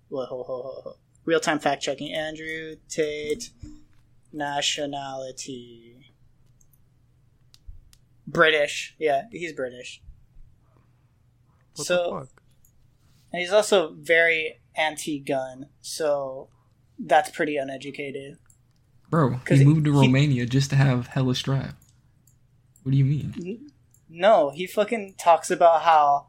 [0.09, 0.97] whoa, ho, ho, ho, ho.
[1.25, 2.13] real time fact checking.
[2.13, 3.51] Andrew Tate
[4.33, 5.97] nationality
[8.27, 8.95] British.
[8.99, 10.03] Yeah, he's British.
[11.77, 12.43] What so the fuck?
[13.33, 15.67] and he's also very anti-gun.
[15.83, 16.49] So
[16.99, 18.39] that's pretty uneducated.
[19.11, 21.75] Bro, he moved to he- Romania just to have hella strap.
[22.83, 23.71] What do you mean?
[24.09, 26.29] No, he fucking talks about how.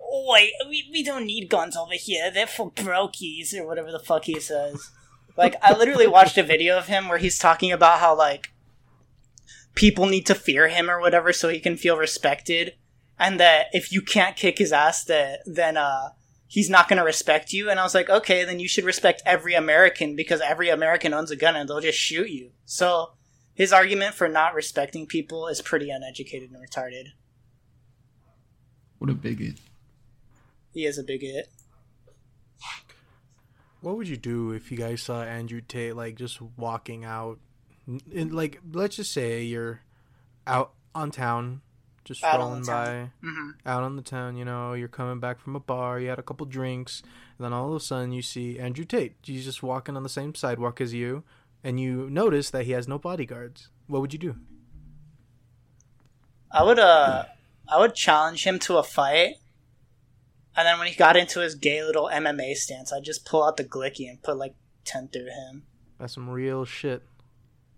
[0.00, 2.30] Wait, we, we don't need guns over here.
[2.30, 4.90] They're for brokies, or whatever the fuck he says.
[5.36, 8.52] Like, I literally watched a video of him where he's talking about how, like,
[9.74, 12.74] people need to fear him or whatever so he can feel respected.
[13.18, 16.10] And that if you can't kick his ass, that then, uh,
[16.46, 17.68] he's not going to respect you.
[17.68, 21.32] And I was like, okay, then you should respect every American because every American owns
[21.32, 22.50] a gun and they'll just shoot you.
[22.64, 23.14] So,
[23.54, 27.12] his argument for not respecting people is pretty uneducated and retarded.
[28.98, 29.56] What a bigot.
[30.72, 31.48] He is a bigot.
[33.80, 37.38] What would you do if you guys saw Andrew Tate like just walking out?
[38.10, 39.82] In, like, let's just say you're
[40.46, 41.60] out on town,
[42.04, 43.12] just Out on strolling by, town.
[43.22, 44.36] hmm out on the town.
[44.38, 47.02] You know, you're coming back from a bar, you had a couple drinks,
[47.38, 49.16] and then all of a sudden you see Andrew Tate.
[49.22, 51.22] He's just walking on the same sidewalk as you,
[51.64, 53.70] and you notice that he has no bodyguards.
[53.86, 54.36] What would you do?
[56.52, 57.24] I would uh
[57.68, 59.36] I would challenge him to a fight.
[60.56, 63.56] And then when he got into his gay little MMA stance, I'd just pull out
[63.56, 65.64] the glicky and put like ten through him.
[65.98, 67.02] That's some real shit.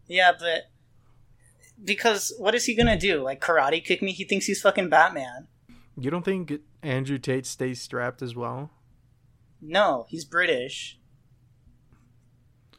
[0.07, 0.65] Yeah, but
[1.83, 3.23] because what is he gonna do?
[3.23, 4.13] Like karate kick me?
[4.13, 5.47] He thinks he's fucking Batman.
[5.99, 8.71] You don't think Andrew Tate stays strapped as well?
[9.63, 10.99] No, he's British.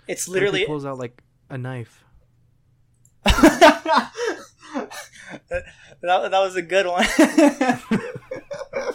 [0.08, 2.04] It's What if he literally pulls out like a knife.
[3.24, 4.12] that,
[6.02, 7.06] that was a good one.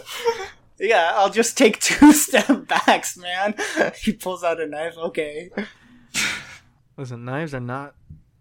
[0.79, 3.55] yeah, I'll just take two step backs, man.
[4.01, 4.97] He pulls out a knife.
[4.97, 5.49] Okay.
[6.97, 7.95] Listen, knives are not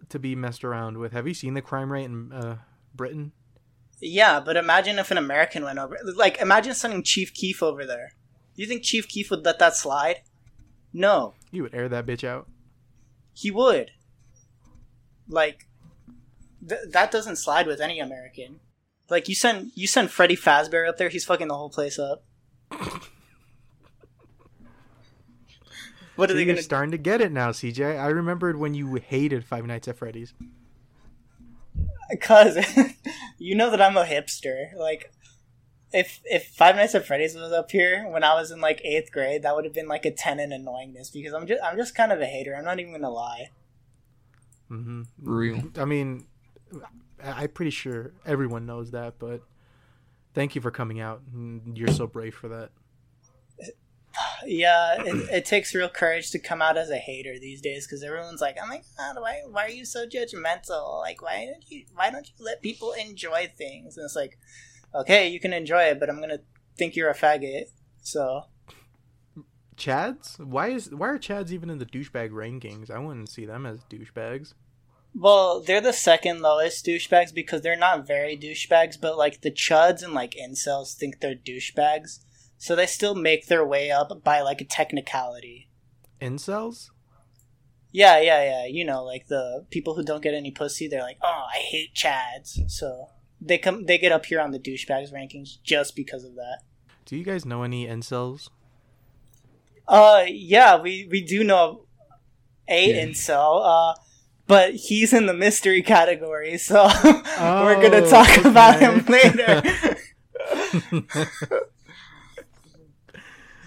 [0.09, 1.13] to be messed around with.
[1.13, 2.59] Have you seen the crime rate in uh,
[2.95, 3.33] Britain?
[4.01, 5.97] Yeah, but imagine if an American went over.
[6.17, 8.13] Like, imagine sending Chief Keef over there.
[8.55, 10.23] Do You think Chief Keef would let that slide?
[10.93, 12.49] No, You would air that bitch out.
[13.35, 13.91] He would.
[15.29, 15.67] Like,
[16.67, 18.61] th- that doesn't slide with any American.
[19.09, 22.25] Like, you send you send Freddy Fazbear up there, he's fucking the whole place up.
[26.17, 26.63] what are So they you're gonna?
[26.63, 27.99] starting to get it now, CJ.
[27.99, 30.35] I remembered when you hated Five Nights at Freddy's.
[32.21, 32.59] Cause
[33.39, 34.75] you know that I'm a hipster.
[34.77, 35.13] Like,
[35.93, 39.13] if if Five Nights at Freddy's was up here when I was in like eighth
[39.13, 41.95] grade, that would have been like a ten in annoyingness because I'm just I'm just
[41.95, 42.55] kind of a hater.
[42.55, 43.51] I'm not even gonna lie.
[44.69, 45.63] hmm Real.
[45.77, 46.27] I mean,
[47.23, 49.43] I- I'm pretty sure everyone knows that, but
[50.35, 51.21] thank you for coming out.
[51.75, 52.71] You're so brave for that.
[54.45, 58.03] Yeah, it, it takes real courage to come out as a hater these days because
[58.03, 61.01] everyone's like, "Oh my god, why why are you so judgmental?
[61.01, 64.39] Like, why don't you why don't you let people enjoy things?" And it's like,
[64.95, 66.41] okay, you can enjoy it, but I'm gonna
[66.77, 67.67] think you're a faggot.
[68.03, 68.45] So
[69.77, 70.39] Chads?
[70.39, 72.91] Why is why are Chads even in the douchebag rankings?
[72.91, 74.55] I wouldn't see them as douchebags.
[75.15, 80.03] Well, they're the second lowest douchebags because they're not very douchebags, but like the chuds
[80.03, 82.21] and like incels think they're douchebags.
[82.57, 85.69] So they still make their way up by like a technicality.
[86.21, 86.91] Incels?
[87.91, 88.67] Yeah, yeah, yeah.
[88.67, 91.95] You know, like the people who don't get any pussy, they're like, "Oh, I hate
[91.95, 93.09] chads." So
[93.45, 96.59] they come they get up here on the douchebags rankings just because of that.
[97.07, 98.49] Do you guys know any incels?
[99.89, 101.87] Uh yeah, we we do know
[102.69, 103.05] a Yeah.
[103.07, 103.61] incel.
[103.65, 103.95] Uh
[104.47, 109.63] but he's in the mystery category, so we're gonna Oh, talk about him later.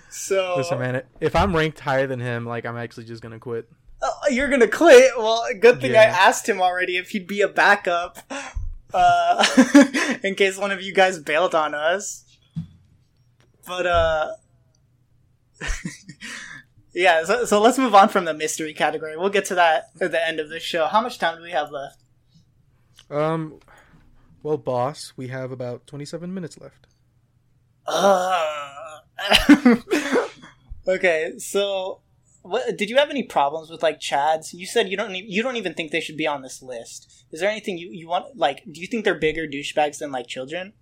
[0.09, 3.69] So Listen, man, if I'm ranked higher than him, like I'm actually just gonna quit.
[4.01, 5.11] Oh, you're gonna quit.
[5.17, 8.19] Well, good thing I asked him already if he'd be a backup,
[8.93, 9.45] uh,
[10.23, 12.23] in case one of you guys bailed on us.
[13.67, 14.33] But uh,
[16.93, 17.23] yeah.
[17.25, 19.17] So, so let's move on from the mystery category.
[19.17, 20.87] We'll get to that at the end of the show.
[20.87, 22.03] How much time do we have left?
[23.09, 23.59] Um,
[24.43, 26.87] well, boss, we have about 27 minutes left.
[27.87, 28.99] Uh,
[30.87, 32.01] okay, so
[32.45, 34.53] what did you have any problems with like Chads?
[34.53, 37.25] You said you don't you don't even think they should be on this list.
[37.31, 40.27] Is there anything you, you want like do you think they're bigger douchebags than like
[40.27, 40.73] children?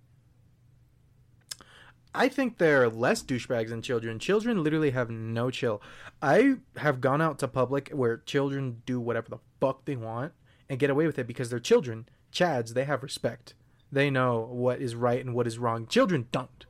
[2.14, 4.18] I think they're less douchebags than children.
[4.18, 5.82] Children literally have no chill.
[6.22, 10.32] I have gone out to public where children do whatever the fuck they want
[10.68, 12.08] and get away with it because they're children.
[12.32, 13.54] Chads, they have respect.
[13.90, 15.86] They know what is right and what is wrong.
[15.86, 16.66] Children don't.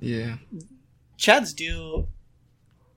[0.00, 0.36] Yeah.
[1.18, 2.08] Chads do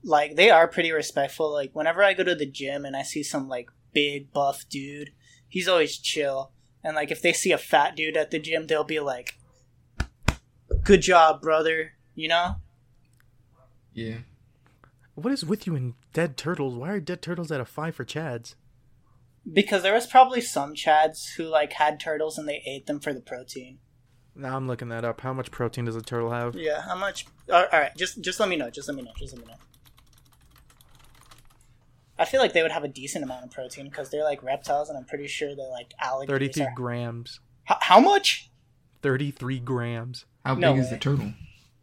[0.04, 1.52] like they are pretty respectful.
[1.52, 5.12] Like whenever I go to the gym and I see some like big buff dude,
[5.48, 6.52] he's always chill.
[6.84, 9.36] And like if they see a fat dude at the gym, they'll be like,
[10.84, 12.56] "Good job, brother," you know?
[13.94, 14.20] Yeah.
[15.16, 16.76] What is with you and dead turtles?
[16.76, 18.54] Why are dead turtles at a five for Chads?
[19.52, 23.14] Because there was probably some Chads who like had turtles and they ate them for
[23.14, 23.80] the protein.
[24.36, 25.22] Now I'm looking that up.
[25.22, 26.56] How much protein does a turtle have?
[26.56, 27.26] Yeah, how much?
[27.52, 28.70] All right, just just let me know.
[28.70, 29.12] Just let me know.
[29.18, 29.58] Just let me know.
[32.20, 34.90] I feel like they would have a decent amount of protein because they're like reptiles,
[34.90, 36.56] and I'm pretty sure they're like alligators.
[36.56, 36.74] 33 Are...
[36.76, 37.40] grams.
[37.70, 38.50] H- how much?
[39.02, 40.26] 33 grams.
[40.46, 41.34] How No big is the turtle?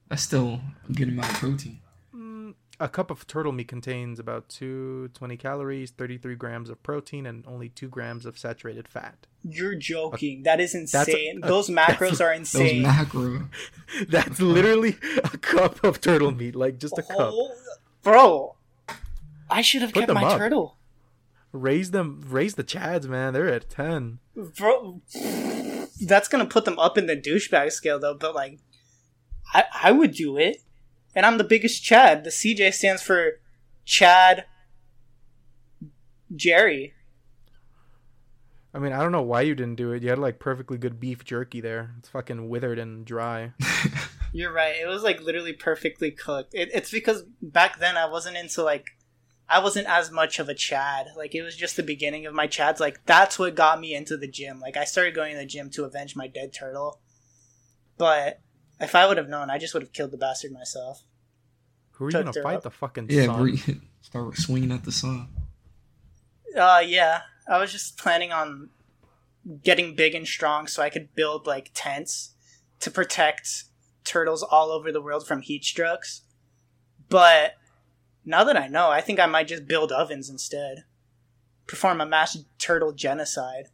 [0.08, 1.80] That's still a good amount of protein.
[2.14, 7.44] Mm, a cup of turtle meat contains about 220 calories, 33 grams of protein, and
[7.46, 9.26] only 2 grams of saturated fat.
[9.42, 10.42] You're joking.
[10.42, 11.40] That is That's insane.
[11.42, 12.62] a- Those macros are insane.
[12.62, 12.82] Those insane.
[12.82, 13.48] macro.
[14.08, 17.32] That's literally a cup of turtle meat, like just a cup.
[18.02, 18.56] Bro,
[19.54, 20.38] I should have Put kept my up.
[20.38, 20.78] turtle.
[21.52, 23.32] Raise them, raise the chads, man.
[23.32, 24.18] They're at 10.
[24.56, 25.00] bro
[26.00, 28.58] that's gonna put them up in the douchebag scale though but like
[29.54, 30.56] i i would do it
[31.14, 33.38] and i'm the biggest chad the cj stands for
[33.84, 34.44] chad
[36.34, 36.94] jerry
[38.76, 40.02] I mean, I don't know why you didn't do it.
[40.02, 41.94] You had like perfectly good beef jerky there.
[42.00, 43.52] It's fucking withered and dry.
[44.32, 48.36] you're right it was like literally perfectly cooked it, it's because back then i wasn't
[48.36, 48.84] into like
[49.48, 52.46] i wasn't as much of a chad like it was just the beginning of my
[52.46, 55.46] chads like that's what got me into the gym like i started going to the
[55.46, 57.00] gym to avenge my dead turtle
[57.98, 58.40] but
[58.80, 61.02] if i would have known i just would have killed the bastard myself
[61.92, 62.57] Who are you Took gonna fight?
[62.57, 62.62] up.
[62.64, 63.42] The fucking Yeah, sun?
[63.54, 65.28] bre- start swinging at the sun.
[66.57, 67.22] Uh, yeah.
[67.48, 68.70] I was just planning on
[69.62, 72.35] getting big and strong so I could build like tents
[72.80, 73.64] to protect
[74.04, 76.22] turtles all over the world from heat strokes.
[77.09, 77.54] But
[78.24, 80.84] now that I know, I think I might just build ovens instead.
[81.66, 83.68] Perform a mass turtle genocide.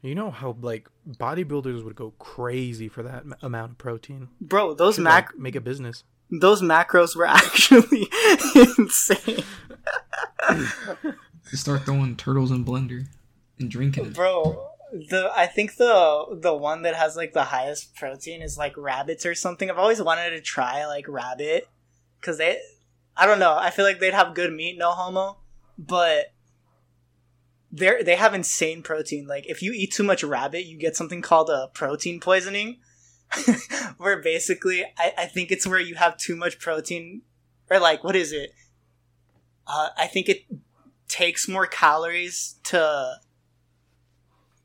[0.00, 4.28] You know how like bodybuilders would go crazy for that m- amount of protein.
[4.40, 6.02] Bro, those Should, mac like, make a business.
[6.30, 8.08] those macros were actually
[8.78, 9.44] insane.
[11.50, 13.06] Just start throwing turtles in blender
[13.60, 14.14] and drinking it.
[14.14, 18.76] Bro, the I think the the one that has like the highest protein is like
[18.76, 19.70] rabbits or something.
[19.70, 21.68] I've always wanted to try like rabbit
[22.22, 22.58] because they,
[23.16, 23.54] I don't know.
[23.58, 25.38] I feel like they'd have good meat, no homo,
[25.76, 26.32] but
[27.70, 29.26] they they have insane protein.
[29.26, 32.78] Like if you eat too much rabbit, you get something called a protein poisoning,
[33.98, 37.22] where basically I, I think it's where you have too much protein,
[37.68, 38.52] or like what is it?
[39.66, 40.44] Uh, I think it
[41.08, 43.16] takes more calories to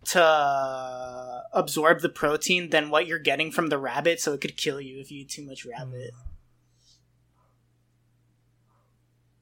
[0.06, 4.80] to absorb the protein than what you're getting from the rabbit, so it could kill
[4.80, 6.12] you if you eat too much rabbit.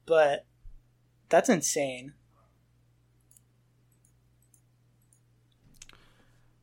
[0.06, 0.46] But
[1.28, 2.14] that's insane.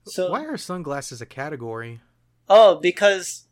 [0.05, 2.01] So Why are sunglasses a category?
[2.49, 3.47] oh, because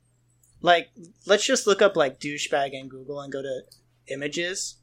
[0.62, 0.89] like
[1.25, 3.62] let's just look up like douchebag in Google and go to
[4.08, 4.75] images.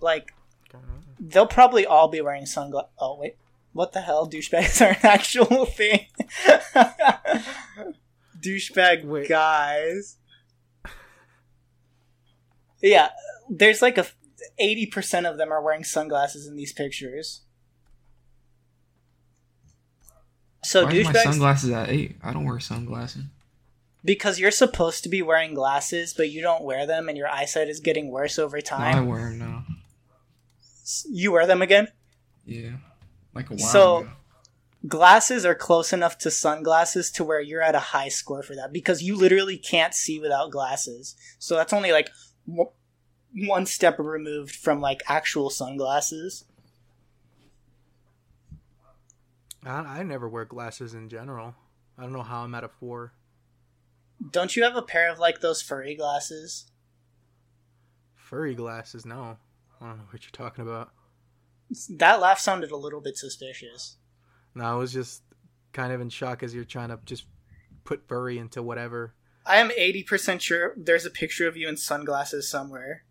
[0.00, 0.32] Like
[1.18, 2.90] they'll probably all be wearing sunglasses.
[2.98, 3.36] Oh wait,
[3.72, 4.28] what the hell?
[4.28, 6.06] Douchebags are an actual thing.
[8.40, 9.28] Douchebag Wait.
[9.28, 10.16] guys.
[12.80, 13.10] Yeah,
[13.50, 14.06] there's like a
[14.58, 17.42] eighty percent of them are wearing sunglasses in these pictures.
[20.62, 22.16] So Why are my sunglasses at eight?
[22.22, 23.24] I don't wear sunglasses.
[24.04, 27.68] because you're supposed to be wearing glasses, but you don't wear them, and your eyesight
[27.68, 29.08] is getting worse over No, I time.
[29.08, 29.64] wear them now.
[31.10, 31.88] You wear them again.
[32.44, 32.76] Yeah,
[33.34, 34.10] like a while So- ago.
[34.86, 38.72] glasses are close enough to sunglasses to where you're at a high score for that
[38.72, 41.14] because you literally can't see without glasses.
[41.38, 42.08] So that's only like
[43.34, 46.44] one step removed from like actual sunglasses.
[49.64, 51.54] I, I never wear glasses in general.
[51.98, 53.12] I don't know how I'm at a four.
[54.30, 56.70] Don't you have a pair of like those furry glasses?
[58.14, 59.06] Furry glasses?
[59.06, 59.38] No,
[59.80, 60.90] I don't know what you're talking about.
[61.88, 63.96] That laugh sounded a little bit suspicious.
[64.54, 65.22] No, I was just
[65.72, 67.24] kind of in shock as you're trying to just
[67.84, 69.14] put furry into whatever.
[69.46, 73.04] I am 80% sure there's a picture of you in sunglasses somewhere.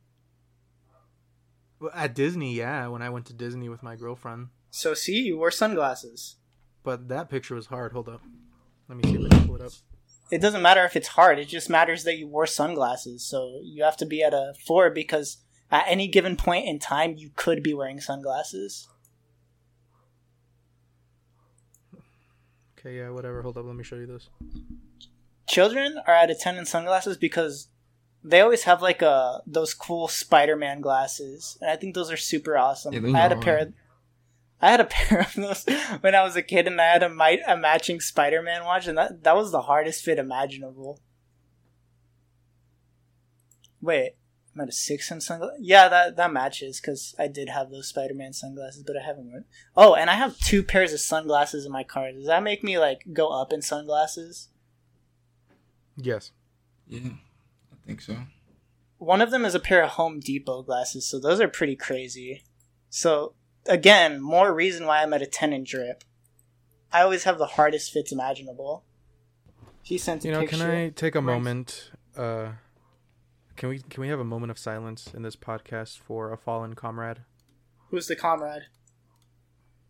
[1.94, 4.50] At Disney, yeah, when I went to Disney with my girlfriend.
[4.70, 6.36] So see, you wore sunglasses.
[6.84, 7.94] But that picture was hard.
[7.94, 8.22] Hold up.
[8.88, 9.72] Let me see if I can pull it up.
[10.32, 13.26] It doesn't matter if it's hard, it just matters that you wore sunglasses.
[13.26, 15.38] So you have to be at a 4 because
[15.72, 18.88] at any given point in time you could be wearing sunglasses.
[22.78, 23.42] Okay, yeah, whatever.
[23.42, 23.66] Hold up.
[23.66, 24.30] Let me show you this.
[25.48, 27.68] children are at a 10 in sunglasses because
[28.24, 32.58] they always have like a those cool spider-man glasses and i think those are super
[32.58, 32.94] awesome.
[32.94, 33.74] Yeah, i had a pair of
[34.62, 35.66] i had a pair of those
[36.02, 38.98] when i was a kid and i had a, mi- a matching spider-man watch and
[38.98, 41.00] that, that was the hardest fit imaginable.
[43.82, 44.16] Wait
[44.56, 47.88] i'm at a six in sunglasses yeah that, that matches because i did have those
[47.88, 49.46] spider-man sunglasses but i haven't worn
[49.78, 52.12] oh and i have two pairs of sunglasses in my car.
[52.12, 54.50] Does that make me like go up in sunglasses?
[55.96, 56.32] Yes.
[56.88, 57.29] Yeah, I
[57.90, 58.18] think so.
[58.98, 62.44] one of them is a pair of Home Depot glasses, so those are pretty crazy.
[62.90, 63.34] So
[63.68, 66.04] again, more reason why I'm at a 10 in drip.
[66.92, 68.84] I always have the hardest fits imaginable.
[69.84, 70.58] He sent a You know, picture.
[70.58, 71.92] can I take a moment?
[72.16, 72.54] Uh,
[73.56, 76.74] can we can we have a moment of silence in this podcast for a fallen
[76.76, 77.20] comrade,
[77.90, 78.64] Who's the comrade?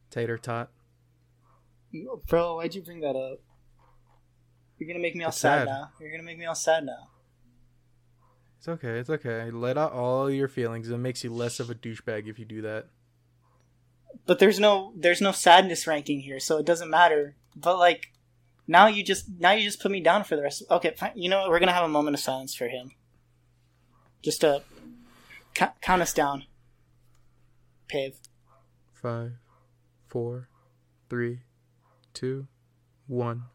[0.10, 0.70] Tater Tot?
[2.28, 3.40] Bro, why'd you bring that up?
[4.78, 5.66] You're gonna make me all sad, sad.
[5.68, 5.92] now.
[6.00, 7.10] You're gonna make me all sad now.
[8.60, 9.00] It's okay.
[9.00, 9.50] It's okay.
[9.52, 10.90] Let out all your feelings.
[10.90, 12.88] It makes you less of a douchebag if you do that.
[14.26, 17.36] But there's no there's no sadness ranking here, so it doesn't matter.
[17.56, 18.12] But like
[18.68, 20.64] now you just now you just put me down for the rest.
[20.64, 21.14] Of, okay, fine.
[21.16, 21.50] You know what?
[21.50, 22.92] We're gonna have a moment of silence for him.
[24.22, 24.64] Just to
[25.56, 26.44] ca- count us down.
[27.88, 28.18] Pave.
[28.94, 29.32] Five,
[30.10, 30.50] four,
[31.10, 31.44] three,
[32.14, 32.48] two,
[33.08, 33.46] one.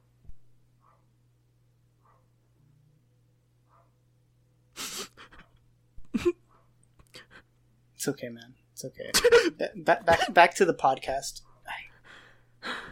[7.95, 8.55] It's okay, man.
[8.73, 9.11] It's okay.
[9.77, 11.41] back, back back to the podcast.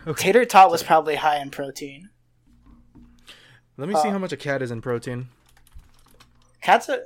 [0.07, 0.25] Okay.
[0.25, 2.11] Tater tot was probably high in protein.
[3.77, 5.29] Let me see Uh, how much a cat is in protein.
[6.61, 7.01] Cats are.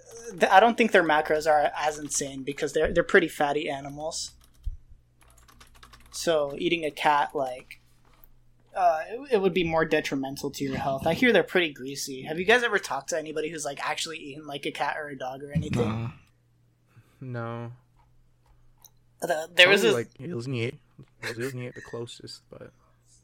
[0.50, 4.32] I don't think their macros are as insane because they're they're pretty fatty animals.
[6.12, 7.80] So eating a cat like,
[8.76, 11.06] uh, it, it would be more detrimental to your health.
[11.06, 12.22] I hear they're pretty greasy.
[12.22, 15.08] Have you guys ever talked to anybody who's like actually eaten like a cat or
[15.08, 15.88] a dog or anything?
[15.88, 16.10] Nah,
[17.20, 17.72] No.
[19.22, 20.74] The- there was Probably, a, like Ilsny ate.
[21.22, 22.70] Ilsny ate the closest, but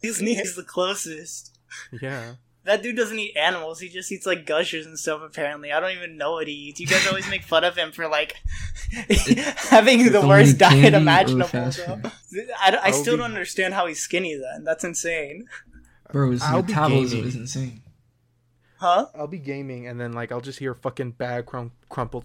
[0.02, 1.56] Disney is the closest.
[2.00, 2.34] yeah.
[2.64, 3.80] That dude doesn't eat animals.
[3.80, 5.20] He just eats like gushers and stuff.
[5.20, 6.78] Apparently, I don't even know what he eats.
[6.78, 8.36] You guys always make fun of him for like
[9.56, 11.48] having the worst diet imaginable.
[11.48, 11.80] fast
[12.60, 14.34] I, I still be- don't understand how he's skinny.
[14.36, 15.46] Then that's insane,
[16.12, 17.28] bro, his I'll metabolism gaming.
[17.28, 17.82] is insane.
[18.78, 19.06] huh?
[19.14, 22.24] I'll be gaming and then like I'll just hear fucking bag crum- crumple.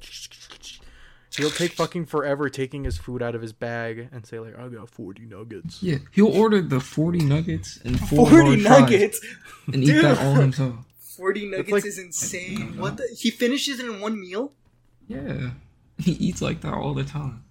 [1.29, 4.57] So he'll take fucking forever taking his food out of his bag and say like
[4.57, 5.83] I got forty nuggets.
[5.83, 9.25] Yeah, he'll order the forty nuggets and four Forty large fries nuggets.
[9.67, 10.75] and eat that all himself.
[10.99, 12.77] Forty nuggets like- is insane.
[12.77, 13.07] What the?
[13.19, 14.53] He finishes it in one meal,
[15.07, 15.51] Yeah,
[15.99, 17.43] he eats like that all the time.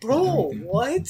[0.00, 0.50] bro.
[0.62, 1.06] What?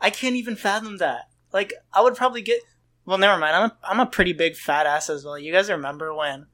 [0.00, 1.28] I can't even fathom that.
[1.52, 2.60] Like, I would probably get.
[3.06, 3.54] Well, never mind.
[3.56, 5.38] I'm a, I'm a pretty big fat ass as well.
[5.38, 6.46] You guys remember when?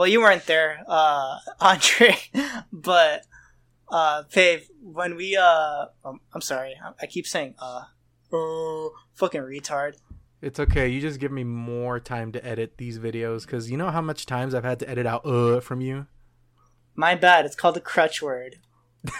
[0.00, 2.16] Well, you weren't there, uh, Andre,
[2.72, 3.26] but
[3.92, 7.82] uh, Pave, when we uh, um, I'm sorry, I, I keep saying uh,
[8.32, 9.96] oh, fucking retard.
[10.40, 10.88] It's okay.
[10.88, 14.24] You just give me more time to edit these videos because you know how much
[14.24, 16.06] times I've had to edit out uh from you.
[16.94, 17.44] My bad.
[17.44, 18.56] It's called a crutch word.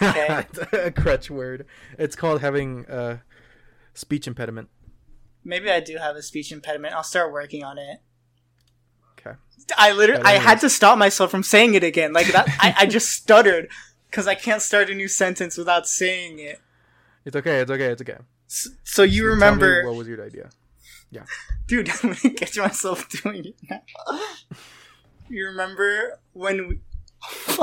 [0.01, 0.47] Okay.
[0.73, 1.67] A crutch word.
[1.99, 3.21] It's called having a
[3.93, 4.69] speech impediment.
[5.43, 6.95] Maybe I do have a speech impediment.
[6.95, 7.99] I'll start working on it.
[9.25, 9.37] Okay.
[9.77, 12.11] I literally, But I had to stop myself from saying it again.
[12.13, 13.69] Like that, I, I just stuttered
[14.09, 16.59] because I can't start a new sentence without saying it.
[17.25, 17.59] It's okay.
[17.59, 17.85] It's okay.
[17.91, 18.17] It's okay.
[18.49, 20.49] S- So you Tell me remember, what was your idea?
[21.11, 21.23] Yeah,
[21.67, 21.89] dude?
[22.03, 23.81] I'm gonna catch myself doing it now.
[25.29, 26.79] You remember when we?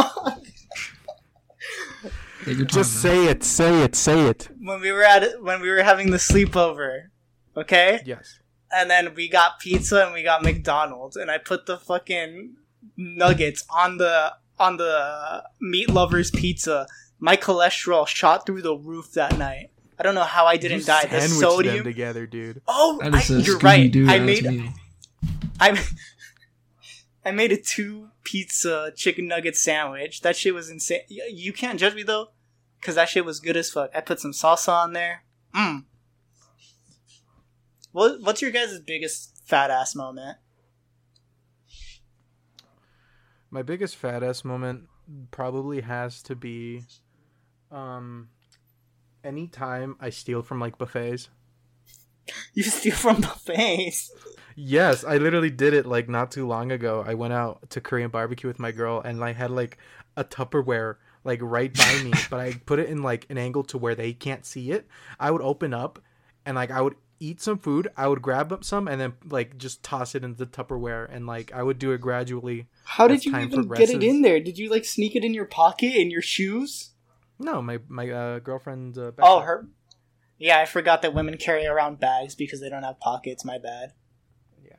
[2.44, 3.42] Take your time, Just say it.
[3.44, 3.94] Say it.
[3.96, 4.48] Say it.
[4.60, 7.08] when we were at it, when we were having the sleepover,
[7.56, 8.00] Okay?
[8.04, 8.37] Yes.
[8.72, 12.54] And then we got pizza and we got McDonald's and I put the fucking
[12.96, 16.86] nuggets on the on the meat lovers pizza.
[17.18, 19.70] My cholesterol shot through the roof that night.
[19.98, 21.02] I don't know how I didn't You die.
[21.06, 21.74] The sandwiched sodium.
[21.76, 22.62] them together, dude.
[22.68, 23.94] Oh, That I, a you're right.
[23.96, 24.72] I made meal.
[25.58, 25.80] I
[27.24, 30.20] I made a two pizza chicken nugget sandwich.
[30.20, 31.00] That shit was insane.
[31.08, 32.28] You can't judge me though,
[32.80, 33.90] cause that shit was good as fuck.
[33.94, 35.24] I put some salsa on there.
[35.54, 35.84] Mmm.
[37.98, 40.38] What What's your guys' biggest fat ass moment?
[43.50, 44.84] My biggest fat ass moment
[45.32, 46.84] probably has to be
[47.72, 48.28] um
[49.24, 51.28] anytime I steal from like buffets.
[52.54, 54.12] You steal from buffets.
[54.54, 57.02] Yes, I literally did it like not too long ago.
[57.04, 59.76] I went out to Korean barbecue with my girl and I had like
[60.16, 63.76] a Tupperware like right by me, but I put it in like an angle to
[63.76, 64.86] where they can't see it.
[65.18, 65.98] I would open up
[66.46, 69.58] and like I would eat some food, I would grab up some and then like
[69.58, 72.66] just toss it into the Tupperware and like I would do it gradually.
[72.84, 74.40] How did you time even get it in there?
[74.40, 76.90] Did you like sneak it in your pocket in your shoes?
[77.38, 79.68] No, my my uh, girlfriend's uh, Oh, her.
[80.38, 83.44] Yeah, I forgot that women carry around bags because they don't have pockets.
[83.44, 83.92] My bad.
[84.64, 84.76] Yeah.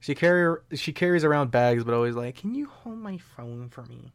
[0.00, 3.84] She carry she carries around bags, but always like, "Can you hold my phone for
[3.84, 4.12] me?"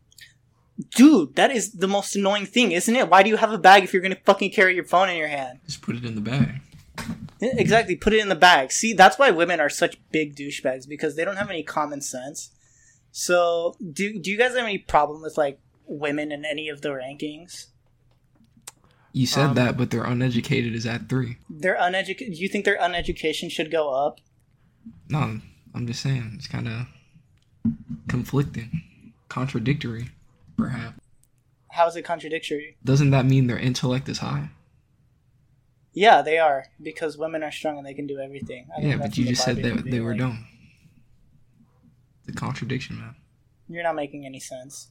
[0.95, 3.09] Dude, that is the most annoying thing, isn't it?
[3.09, 5.29] Why do you have a bag if you're gonna fucking carry your phone in your
[5.29, 5.59] hand?
[5.65, 6.61] Just put it in the bag.
[7.41, 8.71] Exactly, put it in the bag.
[8.71, 12.51] See, that's why women are such big douchebags because they don't have any common sense.
[13.11, 16.89] So, do do you guys have any problem with like women in any of the
[16.89, 17.67] rankings?
[19.13, 21.37] You said Um, that, but they're uneducated is at three.
[21.49, 22.33] Their uneducated.
[22.35, 24.19] Do you think their uneducation should go up?
[25.07, 25.39] No,
[25.73, 26.87] I'm just saying it's kind of
[28.09, 30.09] conflicting, contradictory,
[30.57, 30.99] perhaps.
[31.71, 32.77] How is it contradictory?
[32.83, 34.49] Doesn't that mean their intellect is high?
[35.93, 38.67] Yeah, they are because women are strong and they can do everything.
[38.77, 40.47] I Yeah, but you just said that movie, they were like, dumb.
[42.25, 43.15] The contradiction, man.
[43.67, 44.89] You're not making any sense.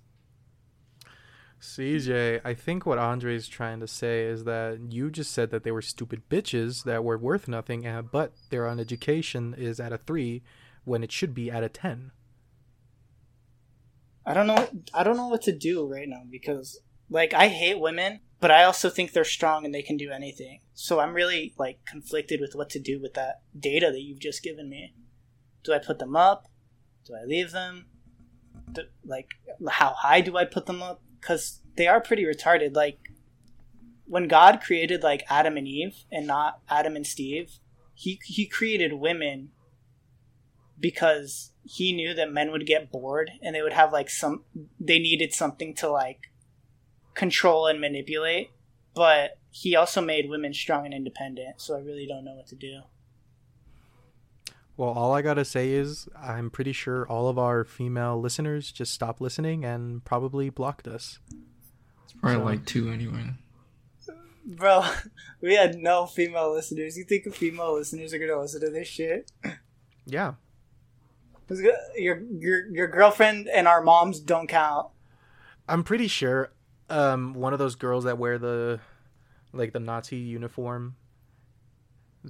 [1.60, 5.70] CJ, I think what Andre's trying to say is that you just said that they
[5.70, 10.42] were stupid bitches that were worth nothing, but their uneducation is at a three
[10.84, 12.12] when it should be at a ten.
[14.26, 14.68] I don't know.
[14.92, 18.64] I don't know what to do right now because, like, I hate women, but I
[18.64, 20.60] also think they're strong and they can do anything.
[20.72, 24.42] So I'm really like conflicted with what to do with that data that you've just
[24.42, 24.94] given me.
[25.62, 26.48] Do I put them up?
[27.06, 27.86] Do I leave them?
[28.72, 29.28] Do, like,
[29.70, 31.02] how high do I put them up?
[31.20, 32.74] Because they are pretty retarded.
[32.74, 32.98] Like,
[34.06, 37.58] when God created like Adam and Eve and not Adam and Steve,
[37.94, 39.50] he he created women
[40.78, 44.42] because he knew that men would get bored and they would have like some
[44.78, 46.30] they needed something to like
[47.14, 48.50] control and manipulate
[48.94, 52.56] but he also made women strong and independent so i really don't know what to
[52.56, 52.80] do
[54.76, 58.92] Well, all I gotta say is I'm pretty sure all of our female listeners just
[58.92, 61.20] stopped listening and probably blocked us.
[62.02, 63.30] It's probably So- like two anyway.
[64.44, 64.82] bro
[65.40, 69.30] we had no female listeners you think female listeners are gonna listen to this shit
[70.06, 70.34] Yeah.
[71.48, 71.60] It's
[71.96, 74.88] your your your girlfriend and our moms don't count
[75.68, 76.52] I'm pretty sure
[76.90, 78.80] um one of those girls that wear the
[79.52, 80.96] like the Nazi uniform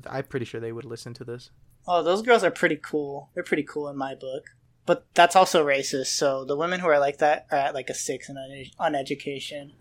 [0.08, 1.50] I'm pretty sure they would listen to this.
[1.86, 4.54] oh those girls are pretty cool they're pretty cool in my book
[4.86, 7.94] but that's also racist so the women who are like that are at like a
[7.94, 9.72] six in une- on education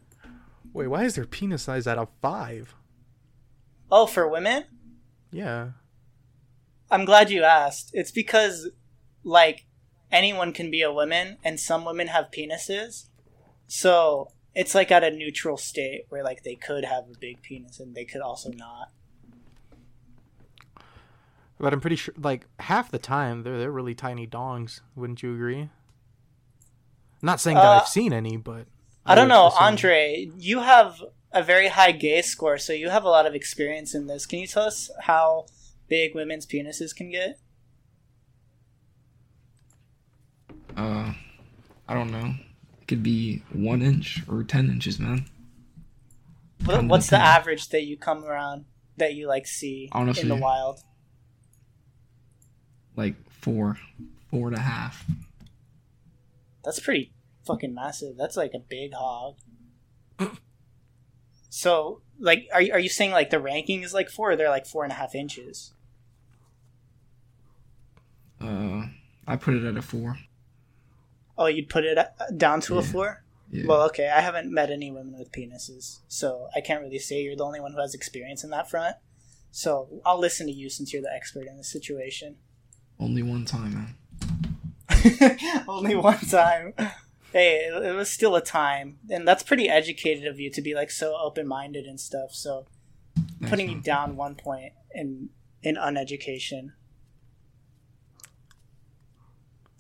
[0.73, 2.73] Wait, why is their penis size at a 5?
[3.91, 4.65] oh for women
[5.31, 5.69] Yeah.
[6.91, 7.89] I'm glad you asked.
[7.93, 8.69] It's because,
[9.23, 9.65] like,
[10.11, 13.07] anyone can be a woman, and some women have penises.
[13.67, 17.79] So it's like at a neutral state where, like, they could have a big penis
[17.79, 18.91] and they could also not.
[21.59, 25.33] But I'm pretty sure like half the time they're they're really tiny dongs, wouldn't you
[25.33, 25.69] agree?
[27.21, 28.65] Not saying that Uh, I've seen any, but
[29.05, 30.29] I don't know, assume- Andre.
[30.37, 31.01] You have
[31.31, 34.25] a very high gay score, so you have a lot of experience in this.
[34.25, 35.45] Can you tell us how
[35.87, 37.39] big women's penises can get?
[40.75, 41.13] Uh,
[41.87, 42.35] I don't know.
[42.81, 45.25] It could be one inch or ten inches, man.
[46.65, 48.65] What, what's the average that you come around
[48.97, 50.79] that you like see in the wild?
[52.95, 53.77] Like four,
[54.29, 55.05] four and a half.
[56.63, 57.11] That's pretty
[57.45, 58.15] fucking massive.
[58.17, 59.37] That's like a big hog.
[61.49, 64.31] so, like, are you, are you saying like the ranking is like four?
[64.31, 65.73] Or they're like four and a half inches.
[68.39, 68.83] Uh,
[69.27, 70.17] I put it at a four.
[71.37, 72.05] Oh, you'd put it uh,
[72.37, 72.91] down to a Yeah.
[72.91, 73.23] four?
[73.51, 73.65] Yeah.
[73.67, 74.09] Well, okay.
[74.09, 77.59] I haven't met any women with penises, so I can't really say you're the only
[77.59, 78.95] one who has experience in that front.
[79.51, 82.37] So I'll listen to you since you're the expert in this situation.
[82.99, 83.95] Only one time, man.
[85.67, 86.73] Only one time.
[87.31, 90.73] Hey, it, it was still a time, and that's pretty educated of you to be
[90.75, 92.31] like so open minded and stuff.
[92.31, 92.67] So
[93.39, 95.29] Nice, putting you down one point in
[95.61, 96.73] in uneducation.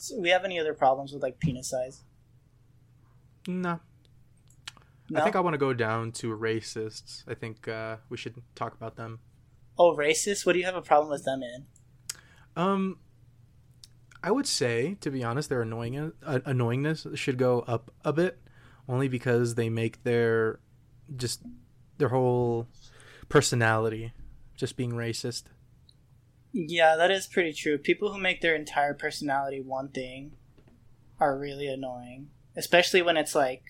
[0.03, 2.03] So we have any other problems with like penis size?
[3.47, 3.79] No.
[5.09, 5.21] No.
[5.21, 7.23] I think I want to go down to racists.
[7.25, 9.19] I think uh, we should talk about them.
[9.77, 10.45] oh, racist.
[10.45, 11.65] What do you have a problem with them in?
[12.57, 12.97] Um,
[14.21, 18.41] I would say, to be honest, their annoying uh, annoyingness should go up a bit,
[18.89, 20.59] only because they make their
[21.15, 21.43] just
[21.97, 22.67] their whole
[23.29, 24.11] personality
[24.57, 25.43] just being racist.
[26.53, 27.79] Yeah, that is pretty true.
[27.79, 30.33] People who make their entire personality one thing
[31.19, 33.63] are really annoying, especially when it's like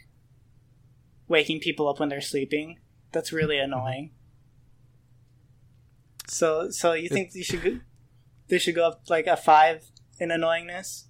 [1.29, 2.79] waking people up when they're sleeping.
[3.13, 4.11] That's really annoying.
[6.27, 7.79] So, so you think you should go,
[8.49, 9.85] they should go up like a five
[10.19, 11.05] in annoyingness?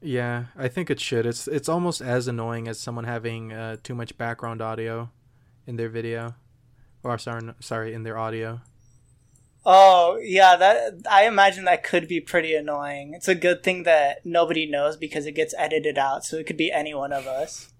[0.00, 1.24] Yeah, I think it should.
[1.24, 5.10] It's it's almost as annoying as someone having uh, too much background audio
[5.66, 6.34] in their video,
[7.02, 8.60] or sorry, sorry, in their audio.
[9.66, 13.14] Oh yeah, that I imagine that could be pretty annoying.
[13.14, 16.58] It's a good thing that nobody knows because it gets edited out, so it could
[16.58, 17.72] be any one of us.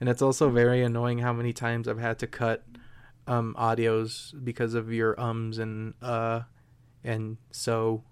[0.00, 2.64] And it's also very annoying how many times I've had to cut
[3.26, 6.42] um, audios because of your ums and uh
[7.04, 8.02] and so.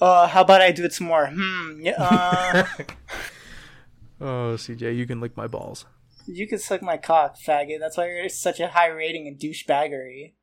[0.00, 1.26] Uh, how about I do it some more?
[1.26, 1.80] Hmm.
[1.80, 1.96] Yeah.
[1.98, 2.64] Uh,
[4.20, 5.86] oh, CJ, you can lick my balls.
[6.26, 7.80] you can suck my cock, faggot.
[7.80, 10.34] That's why you're such a high rating in douchebaggery.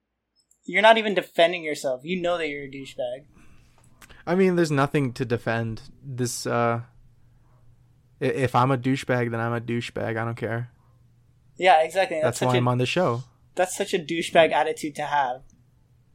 [0.66, 2.02] You're not even defending yourself.
[2.04, 3.26] You know that you're a douchebag.
[4.26, 5.84] I mean, there's nothing to defend.
[6.04, 6.82] This, uh,
[8.20, 10.18] if I'm a douchebag, then I'm a douchebag.
[10.18, 10.72] I don't care.
[11.58, 12.20] Yeah, exactly.
[12.22, 13.24] That's, That's, why I'm on the show.
[13.56, 15.44] that's such a douchebag attitude to have.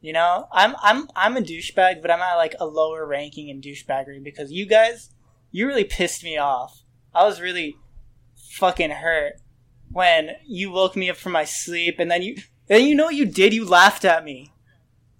[0.01, 3.61] You know, I'm I'm I'm a douchebag, but I'm at like a lower ranking in
[3.61, 5.11] douchebaggery because you guys,
[5.51, 6.83] you really pissed me off.
[7.13, 7.77] I was really
[8.53, 9.33] fucking hurt
[9.91, 12.37] when you woke me up from my sleep, and then you
[12.67, 13.53] then you know what you did?
[13.53, 14.51] You laughed at me.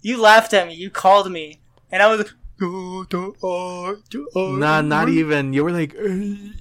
[0.00, 0.74] You laughed at me.
[0.74, 2.30] You called me, and I was like.
[2.64, 3.04] "Oh,
[3.42, 3.96] oh,
[4.36, 5.52] oh, Nah, not even.
[5.52, 6.08] You were like, uh,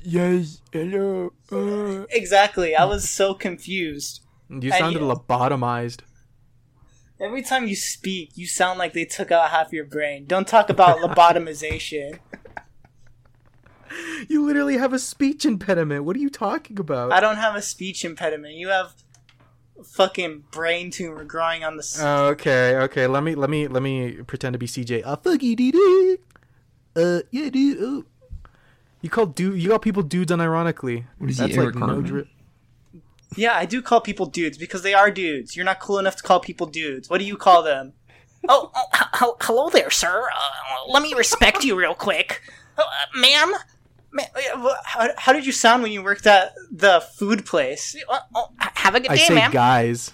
[0.03, 1.32] yes, hello.
[1.51, 2.05] Uh.
[2.09, 2.75] Exactly.
[2.75, 4.21] I was so confused.
[4.49, 5.99] You sounded you- lobotomized.
[7.19, 10.25] Every time you speak, you sound like they took out half your brain.
[10.25, 12.17] Don't talk about lobotomization.
[14.27, 16.03] You literally have a speech impediment.
[16.03, 17.11] What are you talking about?
[17.11, 18.55] I don't have a speech impediment.
[18.55, 18.93] You have
[19.84, 21.82] fucking brain tumor growing on the.
[21.82, 23.07] S- Oh, okay, okay.
[23.07, 25.03] Let me let me let me pretend to be CJ.
[25.05, 26.19] Uh, fuck you, dude.
[26.95, 27.77] Uh, yeah, dude.
[27.82, 28.03] Oh.
[29.01, 29.59] You call dude.
[29.61, 31.05] You call people dudes unironically.
[31.17, 32.03] What is he, That's Eric like no Cartman?
[32.05, 32.27] drip.
[33.36, 35.55] yeah, I do call people dudes because they are dudes.
[35.55, 37.09] You're not cool enough to call people dudes.
[37.09, 37.93] What do you call them?
[38.49, 40.23] oh, oh h- h- hello there, sir.
[40.36, 42.41] Uh, let me respect you real quick,
[42.77, 42.84] uh,
[43.15, 43.53] ma'am.
[44.14, 47.95] Ma- uh, how, how did you sound when you worked at the food place?
[48.09, 49.51] Uh, oh, have a good I day, say ma'am.
[49.51, 50.12] guys.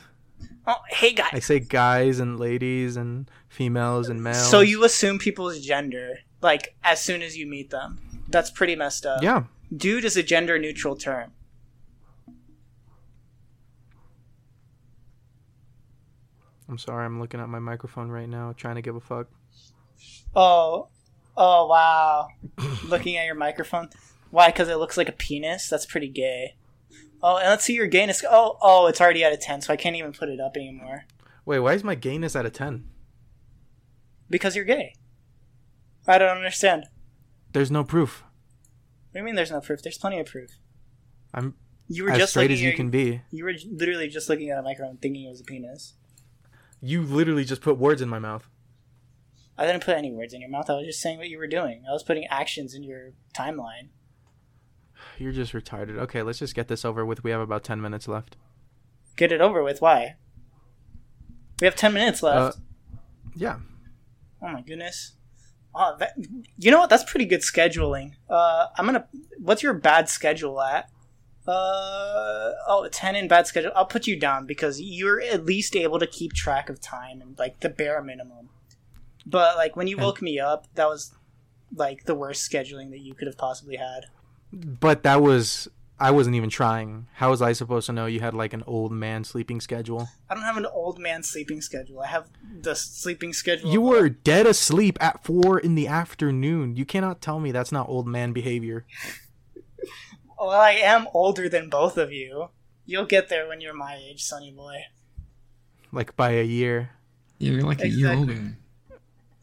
[0.68, 1.30] Oh, hey, guys.
[1.34, 4.50] I say guys and ladies and females and males.
[4.50, 8.00] So you assume people's gender like as soon as you meet them.
[8.30, 9.24] That's pretty messed up.
[9.24, 9.44] Yeah.
[9.76, 11.32] Dude is a gender neutral term.
[16.70, 17.06] I'm sorry.
[17.06, 19.28] I'm looking at my microphone right now, trying to give a fuck.
[20.36, 20.90] Oh,
[21.38, 22.28] oh wow!
[22.86, 23.90] Looking at your microphone.
[24.32, 24.48] Why?
[24.48, 25.70] Because it looks like a penis.
[25.70, 26.56] That's pretty gay.
[27.22, 28.24] Oh, and let's see your gayness.
[28.30, 31.06] Oh, oh, it's already at a ten, so I can't even put it up anymore
[31.46, 32.90] Wait, why is my gayness at a ten?
[34.30, 34.94] because you're gay.
[36.08, 36.86] I don't understand.
[37.54, 38.24] There's no proof.
[38.24, 39.36] What do you mean?
[39.36, 39.82] There's no proof.
[39.82, 40.52] There's plenty of proof.
[41.34, 41.56] I'm
[41.88, 43.22] You were as just straight as you at, can be.
[43.32, 45.94] You were literally just looking at a microphone, thinking it was a penis.
[46.82, 48.50] You literally just put words in my mouth.
[49.58, 50.70] I didn't put any words in your mouth.
[50.70, 51.84] I was just saying what you were doing.
[51.90, 53.90] I was putting actions in your timeline.
[55.18, 55.98] You're just retarded.
[55.98, 57.24] Okay, let's just get this over with.
[57.24, 58.36] We have about 10 minutes left.
[59.16, 59.82] Get it over with.
[59.82, 60.16] Why?
[61.60, 62.58] We have ten minutes left.
[62.58, 62.60] Uh,
[63.36, 63.58] yeah.
[64.42, 65.14] oh my goodness.
[65.74, 66.14] Oh, that,
[66.58, 66.90] you know what?
[66.90, 68.14] That's pretty good scheduling.
[68.30, 69.08] Uh, I'm gonna.
[69.40, 70.90] What's your bad schedule at?
[71.48, 73.72] Uh, oh, 10 in bad schedule.
[73.74, 77.40] I'll put you down because you're at least able to keep track of time and
[77.40, 78.50] like the bare minimum.
[79.30, 81.14] But like when you And- woke me up, that was
[81.76, 84.06] like the worst scheduling that you could have possibly had.
[84.52, 85.68] But that was.
[86.00, 87.08] I wasn't even trying.
[87.16, 90.08] How was I supposed to know you had like an old man sleeping schedule?
[90.30, 92.02] I don't have an old man sleeping schedule.
[92.02, 92.30] I have
[92.62, 93.72] the sleeping schedule.
[93.72, 96.76] You were dead asleep at 4 in the afternoon.
[96.76, 98.86] You cannot tell me that's not old man behavior.
[100.40, 102.50] Well, I am older than both of you.
[102.86, 104.76] You'll get there when you're my age, sonny boy.
[105.92, 106.92] Like by a year.
[107.40, 108.56] Yeah, you're like a year older.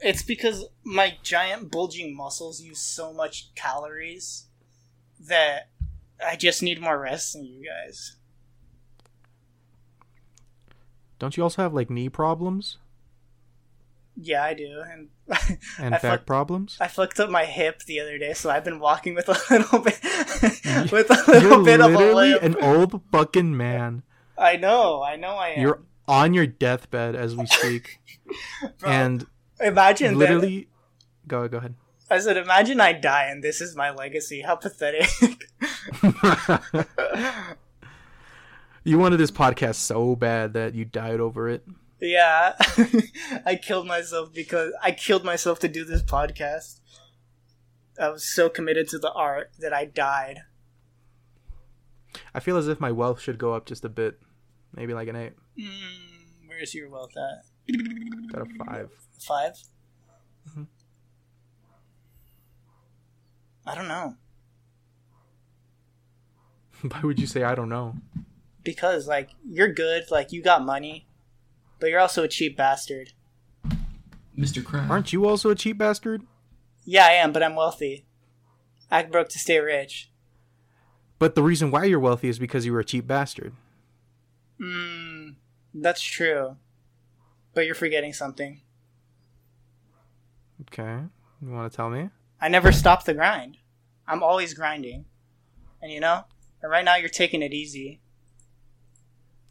[0.01, 4.47] It's because my giant bulging muscles use so much calories
[5.21, 5.69] that
[6.25, 8.17] I just need more rest than you guys.
[11.19, 12.77] Don't you also have like knee problems
[14.17, 15.09] Yeah, I do, and
[15.79, 16.77] and I back fuck- problems?
[16.81, 19.79] I fucked up my hip the other day, so I've been walking with a little
[19.79, 19.99] bit,
[20.93, 22.43] with a little You're bit of a limp.
[22.43, 24.03] an old fucking man.
[24.37, 25.63] I know, I know, I am.
[25.63, 28.01] You're on your deathbed as we speak,
[28.85, 29.27] and
[29.61, 30.41] imagine literally.
[30.41, 30.69] literally,
[31.27, 31.75] go go ahead.
[32.11, 34.43] I said, imagine I die and this is my legacy.
[34.43, 35.09] How pathetic.
[38.85, 41.67] you wanted this podcast so bad that you died over it.
[42.01, 42.55] yeah,
[43.47, 46.81] I killed myself because I killed myself to do this podcast.
[47.99, 50.41] I was so committed to the art that I died.
[52.35, 54.21] I feel as if my wealth should go up just a bit,
[54.75, 55.33] maybe like an eight.
[55.59, 57.45] Mm, where's your wealth at?
[58.33, 58.91] Got a five.
[59.21, 59.63] 5
[60.51, 60.67] Mhm.
[63.67, 64.17] I don't know
[66.83, 67.97] Why would you say I don't know?
[68.63, 71.07] because like you're good, like you got money,
[71.81, 73.13] but you're also a cheap bastard.
[74.39, 74.65] Mr.
[74.65, 74.91] Crab.
[74.91, 76.23] Aren't you also a cheap bastard?
[76.85, 78.07] Yeah, I am, but I'm wealthy.
[78.91, 80.11] Act broke to stay rich.
[81.19, 83.53] But the reason why you're wealthy is because you were a cheap bastard.
[84.61, 85.37] Mm,
[85.75, 86.57] that's true.
[87.55, 88.61] But you're forgetting something.
[90.63, 91.05] Okay,
[91.43, 92.11] you want to tell me?
[92.41, 93.59] I never stop the grind.
[94.07, 95.07] I'm always grinding.
[95.83, 96.25] And you know,
[96.63, 98.01] and right now you're taking it easy.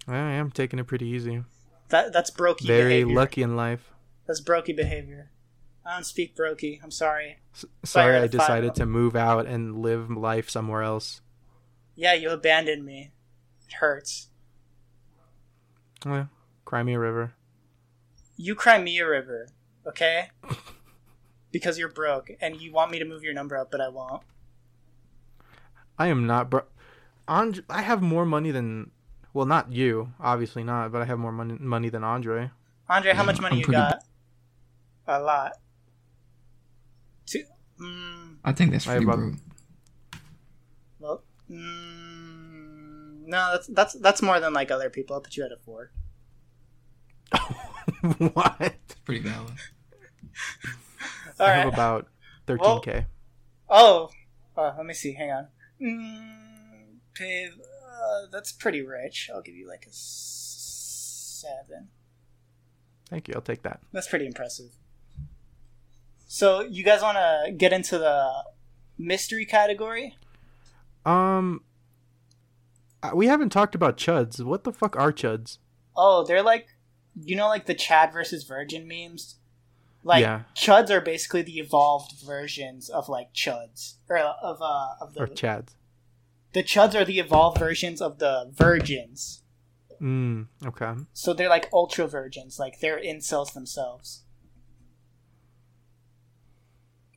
[0.07, 1.43] I am taking it pretty easy.
[1.89, 3.15] That that's brokey Very behavior.
[3.15, 3.91] lucky in life.
[4.27, 5.31] That's brokey behavior.
[5.85, 6.79] I don't speak brokey.
[6.83, 7.39] I'm sorry.
[7.53, 11.21] S- sorry, I decided to move out and live life somewhere else.
[11.95, 13.11] Yeah, you abandoned me.
[13.67, 14.27] It hurts.
[16.05, 16.29] Well,
[16.65, 17.33] cry me a river.
[18.35, 19.47] You cry me a river,
[19.87, 20.29] okay?
[21.51, 24.23] because you're broke and you want me to move your number up, but I won't.
[25.99, 26.61] I am not bro.
[27.27, 28.89] And- I have more money than,
[29.33, 32.49] well, not you, obviously not, but I have more money money than Andre.
[32.89, 34.03] Andre, how Yeah, much money I'm you pretty- got?
[35.07, 35.53] A lot.
[37.25, 37.43] Two.
[37.79, 39.33] Mm, I think that's I pretty about- broke.
[40.99, 45.13] well, mm, no, that's that's that's more than like other people.
[45.15, 45.91] I'll put you at a four.
[48.33, 48.55] what?
[48.59, 49.53] It's pretty valid.
[51.39, 51.55] All I right.
[51.59, 52.07] have about
[52.47, 53.05] 13k.
[53.69, 54.09] Oh,
[54.57, 55.13] uh, let me see.
[55.13, 55.47] Hang on.
[55.81, 59.29] Mm, pay, uh, that's pretty rich.
[59.33, 61.89] I'll give you like a seven.
[63.09, 63.33] Thank you.
[63.35, 63.79] I'll take that.
[63.91, 64.71] That's pretty impressive.
[66.27, 68.31] So, you guys want to get into the
[68.97, 70.17] mystery category?
[71.05, 71.61] Um,
[73.03, 74.43] uh, we haven't talked about chuds.
[74.43, 75.57] What the fuck are chuds?
[75.95, 76.69] Oh, they're like,
[77.15, 79.35] you know, like the Chad versus Virgin memes.
[80.05, 80.43] Like Yeah.
[80.55, 85.27] chuds are basically the evolved versions of like chuds, or of uh of the Or
[85.27, 85.75] chads?
[86.51, 89.43] the chuds are the evolved versions of the virgins.
[90.01, 90.93] Mm, okay.
[91.13, 94.23] So they're like ultra virgins, like they're incels themselves.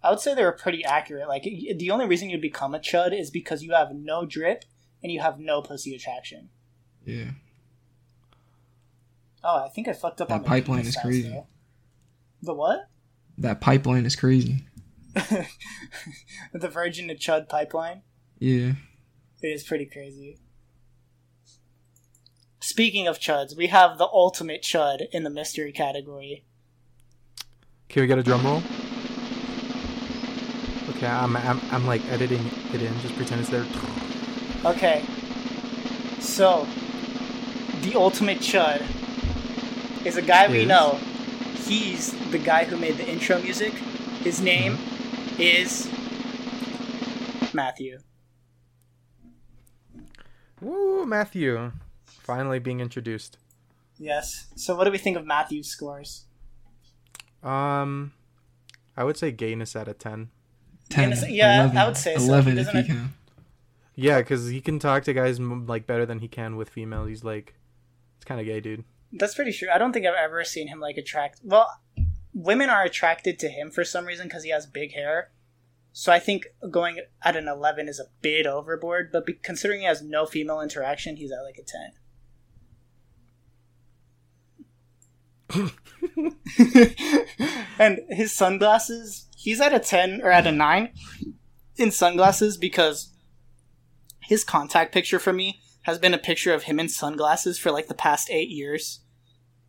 [0.03, 1.27] I would say they were pretty accurate.
[1.27, 4.65] Like the only reason you become a chud is because you have no drip
[5.03, 6.51] and you have no pussy attraction.
[7.05, 7.31] Yeah.
[9.49, 11.29] Oh, I think I fucked up That on the pipeline is crazy.
[11.29, 11.47] though.
[12.43, 12.89] The what?
[13.39, 14.67] That pipeline is crazy.
[16.53, 18.03] the virgin to chud pipeline.
[18.41, 18.73] Yeah.
[19.41, 20.39] It is pretty crazy.
[22.59, 26.45] Speaking of chuds, we have the ultimate chud in the mystery category.
[27.89, 28.63] Can we get a drum roll?
[30.97, 32.99] Okay, I'm, I'm, I'm like editing it in.
[32.99, 33.65] Just pretend it's there.
[34.65, 35.05] Okay.
[36.19, 36.67] So,
[37.83, 38.85] the ultimate chud
[40.07, 40.69] is a guy we Is?
[40.69, 40.99] know.
[41.67, 43.73] He's the guy who made the intro music.
[44.23, 44.79] His name
[45.39, 45.89] is
[47.53, 47.99] Matthew.
[50.61, 51.73] Woo, Matthew.
[52.07, 53.39] Finally being introduced.
[53.99, 54.47] Yes.
[54.57, 56.25] So, what do we think of Matthew's scores?
[57.43, 58.13] Um,
[58.97, 60.31] I would say gayness out of 10.
[60.89, 61.05] 10.
[61.11, 62.25] gonna say- yeah, I would say so.
[62.25, 63.15] 11 if Doesn't you it- can.
[63.99, 67.09] Yeah, because he can talk to guys like better than he can with females.
[67.09, 67.55] He's like,
[68.17, 68.85] it's kind of gay, dude.
[69.13, 69.69] That's pretty true.
[69.73, 71.41] I don't think I've ever seen him like attract.
[71.43, 71.69] Well,
[72.33, 75.31] women are attracted to him for some reason because he has big hair.
[75.93, 79.87] So I think going at an 11 is a bit overboard, but be- considering he
[79.87, 81.93] has no female interaction, he's at like a 10.
[87.79, 90.91] and his sunglasses, he's at a 10 or at a 9
[91.77, 93.15] in sunglasses because
[94.21, 97.87] his contact picture for me has been a picture of him in sunglasses for like
[97.87, 99.01] the past eight years.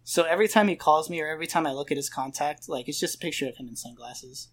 [0.04, 2.88] So every time he calls me or every time I look at his contact, like
[2.90, 4.48] it's just a picture of him in sunglasses.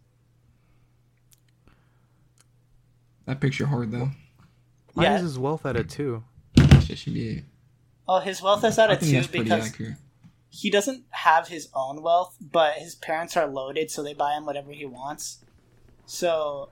[3.27, 4.11] That picture hard though.
[4.93, 5.17] Why Yeah.
[5.17, 6.25] is his wealth at a two?
[6.57, 7.45] That should be it.
[8.07, 9.95] Oh, his wealth is at I a think two because accurate.
[10.51, 14.45] he doesn't have his own wealth, but his parents are loaded, so they buy him
[14.45, 15.43] whatever he wants.
[16.05, 16.69] So,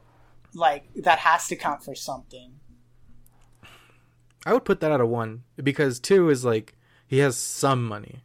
[0.53, 2.61] like that has to count for something.
[4.47, 6.74] I would put that at a one because two is like
[7.07, 8.24] he has some money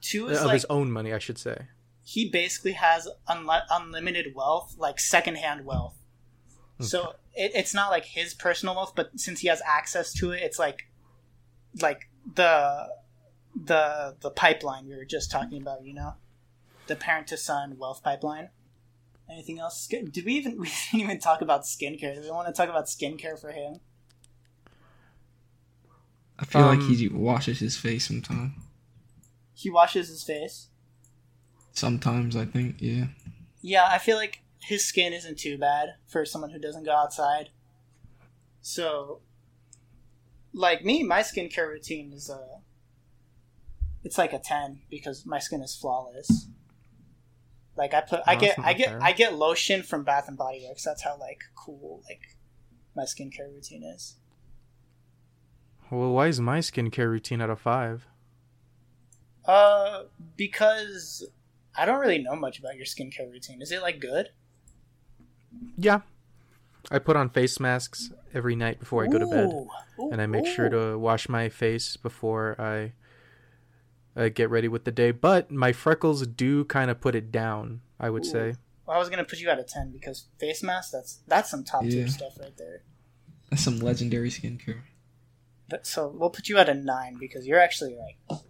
[0.00, 1.66] Two is of like his own money, I should say.
[2.04, 5.96] he basically has unli- unlimited wealth, like secondhand wealth.
[6.80, 10.42] So it, it's not like his personal wealth, but since he has access to it,
[10.42, 10.88] it's like
[11.80, 12.88] like the
[13.54, 15.84] the the pipeline we were just talking about.
[15.84, 16.14] You know,
[16.86, 18.50] the parent to son wealth pipeline.
[19.30, 19.80] Anything else?
[19.80, 22.14] Skin- Did we even we didn't even talk about skincare?
[22.14, 23.80] Do we want to talk about skincare for him?
[26.38, 28.52] I feel like Um, he washes his face sometimes.
[29.54, 30.68] He washes his face.
[31.72, 33.06] Sometimes I think, yeah.
[33.62, 37.50] Yeah, I feel like his skin isn't too bad for someone who doesn't go outside.
[38.60, 39.20] So,
[40.52, 42.58] like me, my skincare routine is uh
[44.04, 46.48] it's like a ten because my skin is flawless.
[47.76, 49.02] Like I put, I Oh, get, I get, fair.
[49.02, 50.84] I get lotion from Bath and Body Works.
[50.84, 52.22] That's how like cool like
[52.94, 54.16] my skincare routine is.
[55.90, 58.06] Well, why is my skincare routine out of five?
[59.44, 60.04] Uh,
[60.36, 61.28] because
[61.76, 63.62] I don't really know much about your skincare routine.
[63.62, 64.30] Is it like good?
[65.78, 66.00] Yeah.
[66.90, 69.46] I put on face masks every night before I go to bed.
[69.46, 69.68] Ooh,
[69.98, 72.92] ooh, and I make sure to wash my face before I
[74.20, 75.10] uh, get ready with the day.
[75.10, 77.80] But my freckles do kind of put it down.
[77.98, 78.30] I would Ooh.
[78.30, 78.54] say.
[78.86, 80.92] Well, I was gonna put you out of ten because face mask.
[80.92, 82.82] That's that's some top tier stuff right there.
[83.50, 84.82] That's some legendary skincare.
[85.68, 88.40] But, so we'll put you at a nine because you're actually like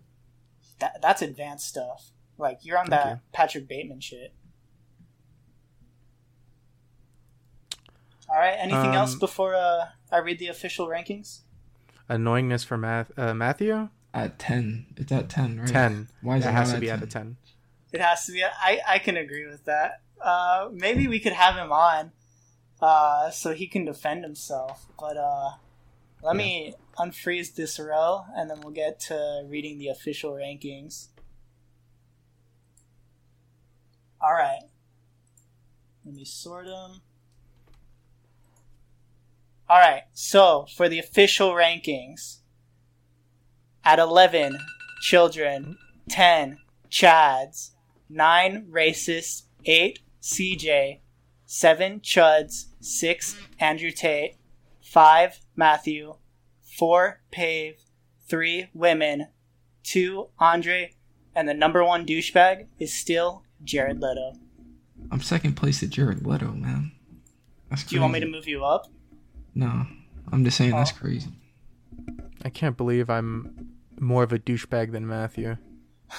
[0.80, 1.00] that.
[1.00, 2.10] That's advanced stuff.
[2.38, 3.20] Like you're on Thank that you.
[3.32, 4.34] Patrick Bateman shit.
[8.28, 8.56] All right.
[8.58, 11.40] Anything else Um, before uh, I read the official rankings?
[12.10, 13.88] Annoyingness for Math- uh, Matthew?
[14.12, 14.86] At 10.
[14.96, 15.68] It's at 10, right?
[15.68, 16.08] 10.
[16.22, 16.96] Why is it it has to be 10?
[16.96, 17.36] at a 10.
[17.92, 18.42] It has to be.
[18.44, 20.00] I I can agree with that.
[20.20, 22.12] Uh, maybe we could have him on,
[22.80, 24.86] uh, so he can defend himself.
[24.98, 25.50] But uh,
[26.22, 31.08] let me unfreeze this row, and then we'll get to reading the official rankings.
[34.20, 34.62] All right.
[36.04, 37.00] Let me sort them.
[39.68, 40.02] All right.
[40.12, 42.38] So for the official rankings,
[43.84, 44.58] at eleven,
[45.00, 45.78] children.
[46.08, 46.58] Ten,
[46.90, 47.70] Chads.
[48.08, 49.42] Nine, racist.
[49.64, 51.00] Eight, CJ.
[51.46, 52.66] Seven, Chuds.
[52.80, 54.36] Six, Andrew Tate.
[54.82, 56.14] Five, Matthew.
[56.76, 57.76] Four, Pave.
[58.28, 59.28] Three, women.
[59.82, 60.92] Two, Andre.
[61.34, 64.32] And the number one douchebag is still Jared Leto.
[65.10, 66.92] I'm second place at Jared Leto, man.
[67.70, 67.90] That's crazy.
[67.90, 68.88] Do you want me to move you up?
[69.54, 69.86] No.
[70.32, 71.00] I'm just saying that's Oh.
[71.00, 71.30] crazy.
[72.44, 73.68] I can't believe I'm
[73.98, 75.56] more of a douchebag than Matthew.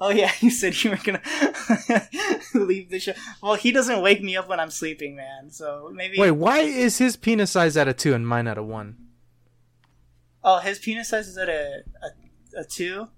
[0.00, 1.20] Oh yeah, you said you were gonna
[2.54, 3.12] leave the show.
[3.42, 5.50] Well, he doesn't wake me up when I'm sleeping, man.
[5.50, 6.18] So maybe.
[6.18, 8.96] Wait, why is his penis size at a 2 and mine at a 1?
[10.46, 13.08] Oh, his penis size is at a a, a two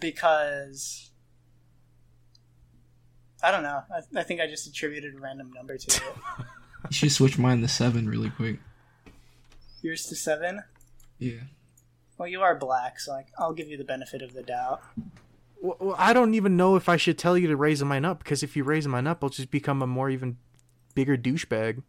[0.00, 1.10] because
[3.42, 3.82] I don't know.
[3.92, 6.02] I, I think I just attributed a random number to it.
[6.88, 8.60] You should switch mine to 7 really quick.
[9.82, 10.62] Yours to seven.
[11.18, 11.40] Yeah.
[12.16, 14.80] Well, you are black, so I, I'll give you the benefit of the doubt.
[15.60, 18.20] Well, well, I don't even know if I should tell you to raise mine up
[18.20, 20.38] because if you raise mine up, I'll just become a more even
[20.94, 21.82] bigger douchebag.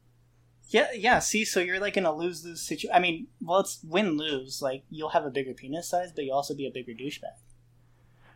[0.69, 1.19] Yeah, yeah.
[1.19, 2.91] See, so you're like in a lose lose situation.
[2.93, 4.61] I mean, well, it's win lose.
[4.61, 7.37] Like you'll have a bigger penis size, but you'll also be a bigger douchebag.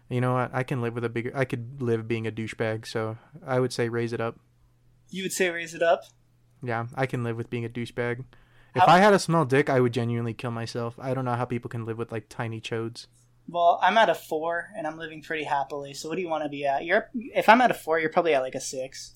[0.10, 0.50] You know what?
[0.52, 1.32] I can live with a bigger.
[1.36, 4.40] I could live being a douchebag, so I would say raise it up.
[5.10, 6.06] You would say raise it up.
[6.64, 8.24] Yeah, I can live with being a douchebag.
[8.76, 10.96] If How- I had a small dick, I would genuinely kill myself.
[11.00, 13.06] I don't know how people can live with like tiny chodes.
[13.48, 15.94] Well, I'm at a four, and I'm living pretty happily.
[15.94, 16.84] So what do you want to be at?
[16.84, 19.14] You're if I'm at a four, you're probably at like a six.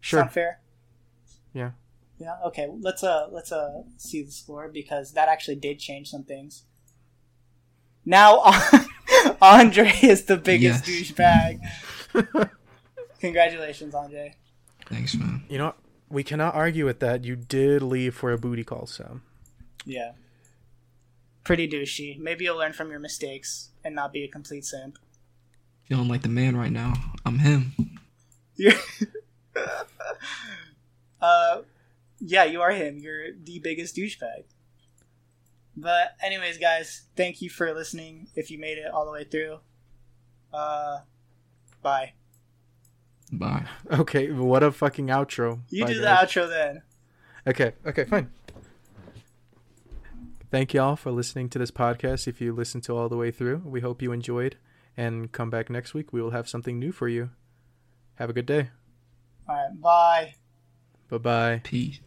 [0.00, 0.20] Sure.
[0.20, 0.60] Sound fair?
[1.52, 1.70] Yeah.
[2.18, 2.36] Yeah.
[2.46, 2.68] Okay.
[2.80, 6.64] Let's uh let's uh see the score because that actually did change some things.
[8.04, 8.42] Now
[9.42, 11.12] Andre is the biggest Yes.
[11.12, 12.50] douchebag.
[13.20, 14.34] Congratulations, Andre.
[14.86, 15.44] Thanks, man.
[15.48, 15.76] You know, what?
[16.08, 17.24] we cannot argue with that.
[17.24, 19.20] You did leave for a booty call, so
[19.84, 20.12] Yeah.
[21.44, 22.18] Pretty douchey.
[22.18, 24.98] Maybe you'll learn from your mistakes and not be a complete simp.
[25.88, 26.94] Feeling like the man right now.
[27.24, 27.72] I'm him.
[28.56, 28.74] You're
[31.20, 31.62] uh
[32.20, 32.98] yeah, you are him.
[32.98, 34.44] You're the biggest douchebag.
[35.76, 38.28] But anyways, guys, thank you for listening.
[38.34, 39.58] If you made it all the way through,
[40.52, 40.98] uh,
[41.82, 42.12] bye.
[43.32, 43.64] Bye.
[43.90, 45.60] Okay, what a fucking outro.
[45.70, 46.82] You Bye, do the outro then.
[47.46, 48.30] Okay, okay, fine.
[50.50, 52.26] Thank y'all for listening to this podcast.
[52.26, 54.56] If you listened to all the way through, we hope you enjoyed.
[54.96, 56.12] And come back next week.
[56.12, 57.30] We will have something new for you.
[58.16, 58.70] Have a good day.
[59.48, 60.34] All right, bye.
[61.10, 61.62] Bye bye.
[61.62, 62.00] Peace.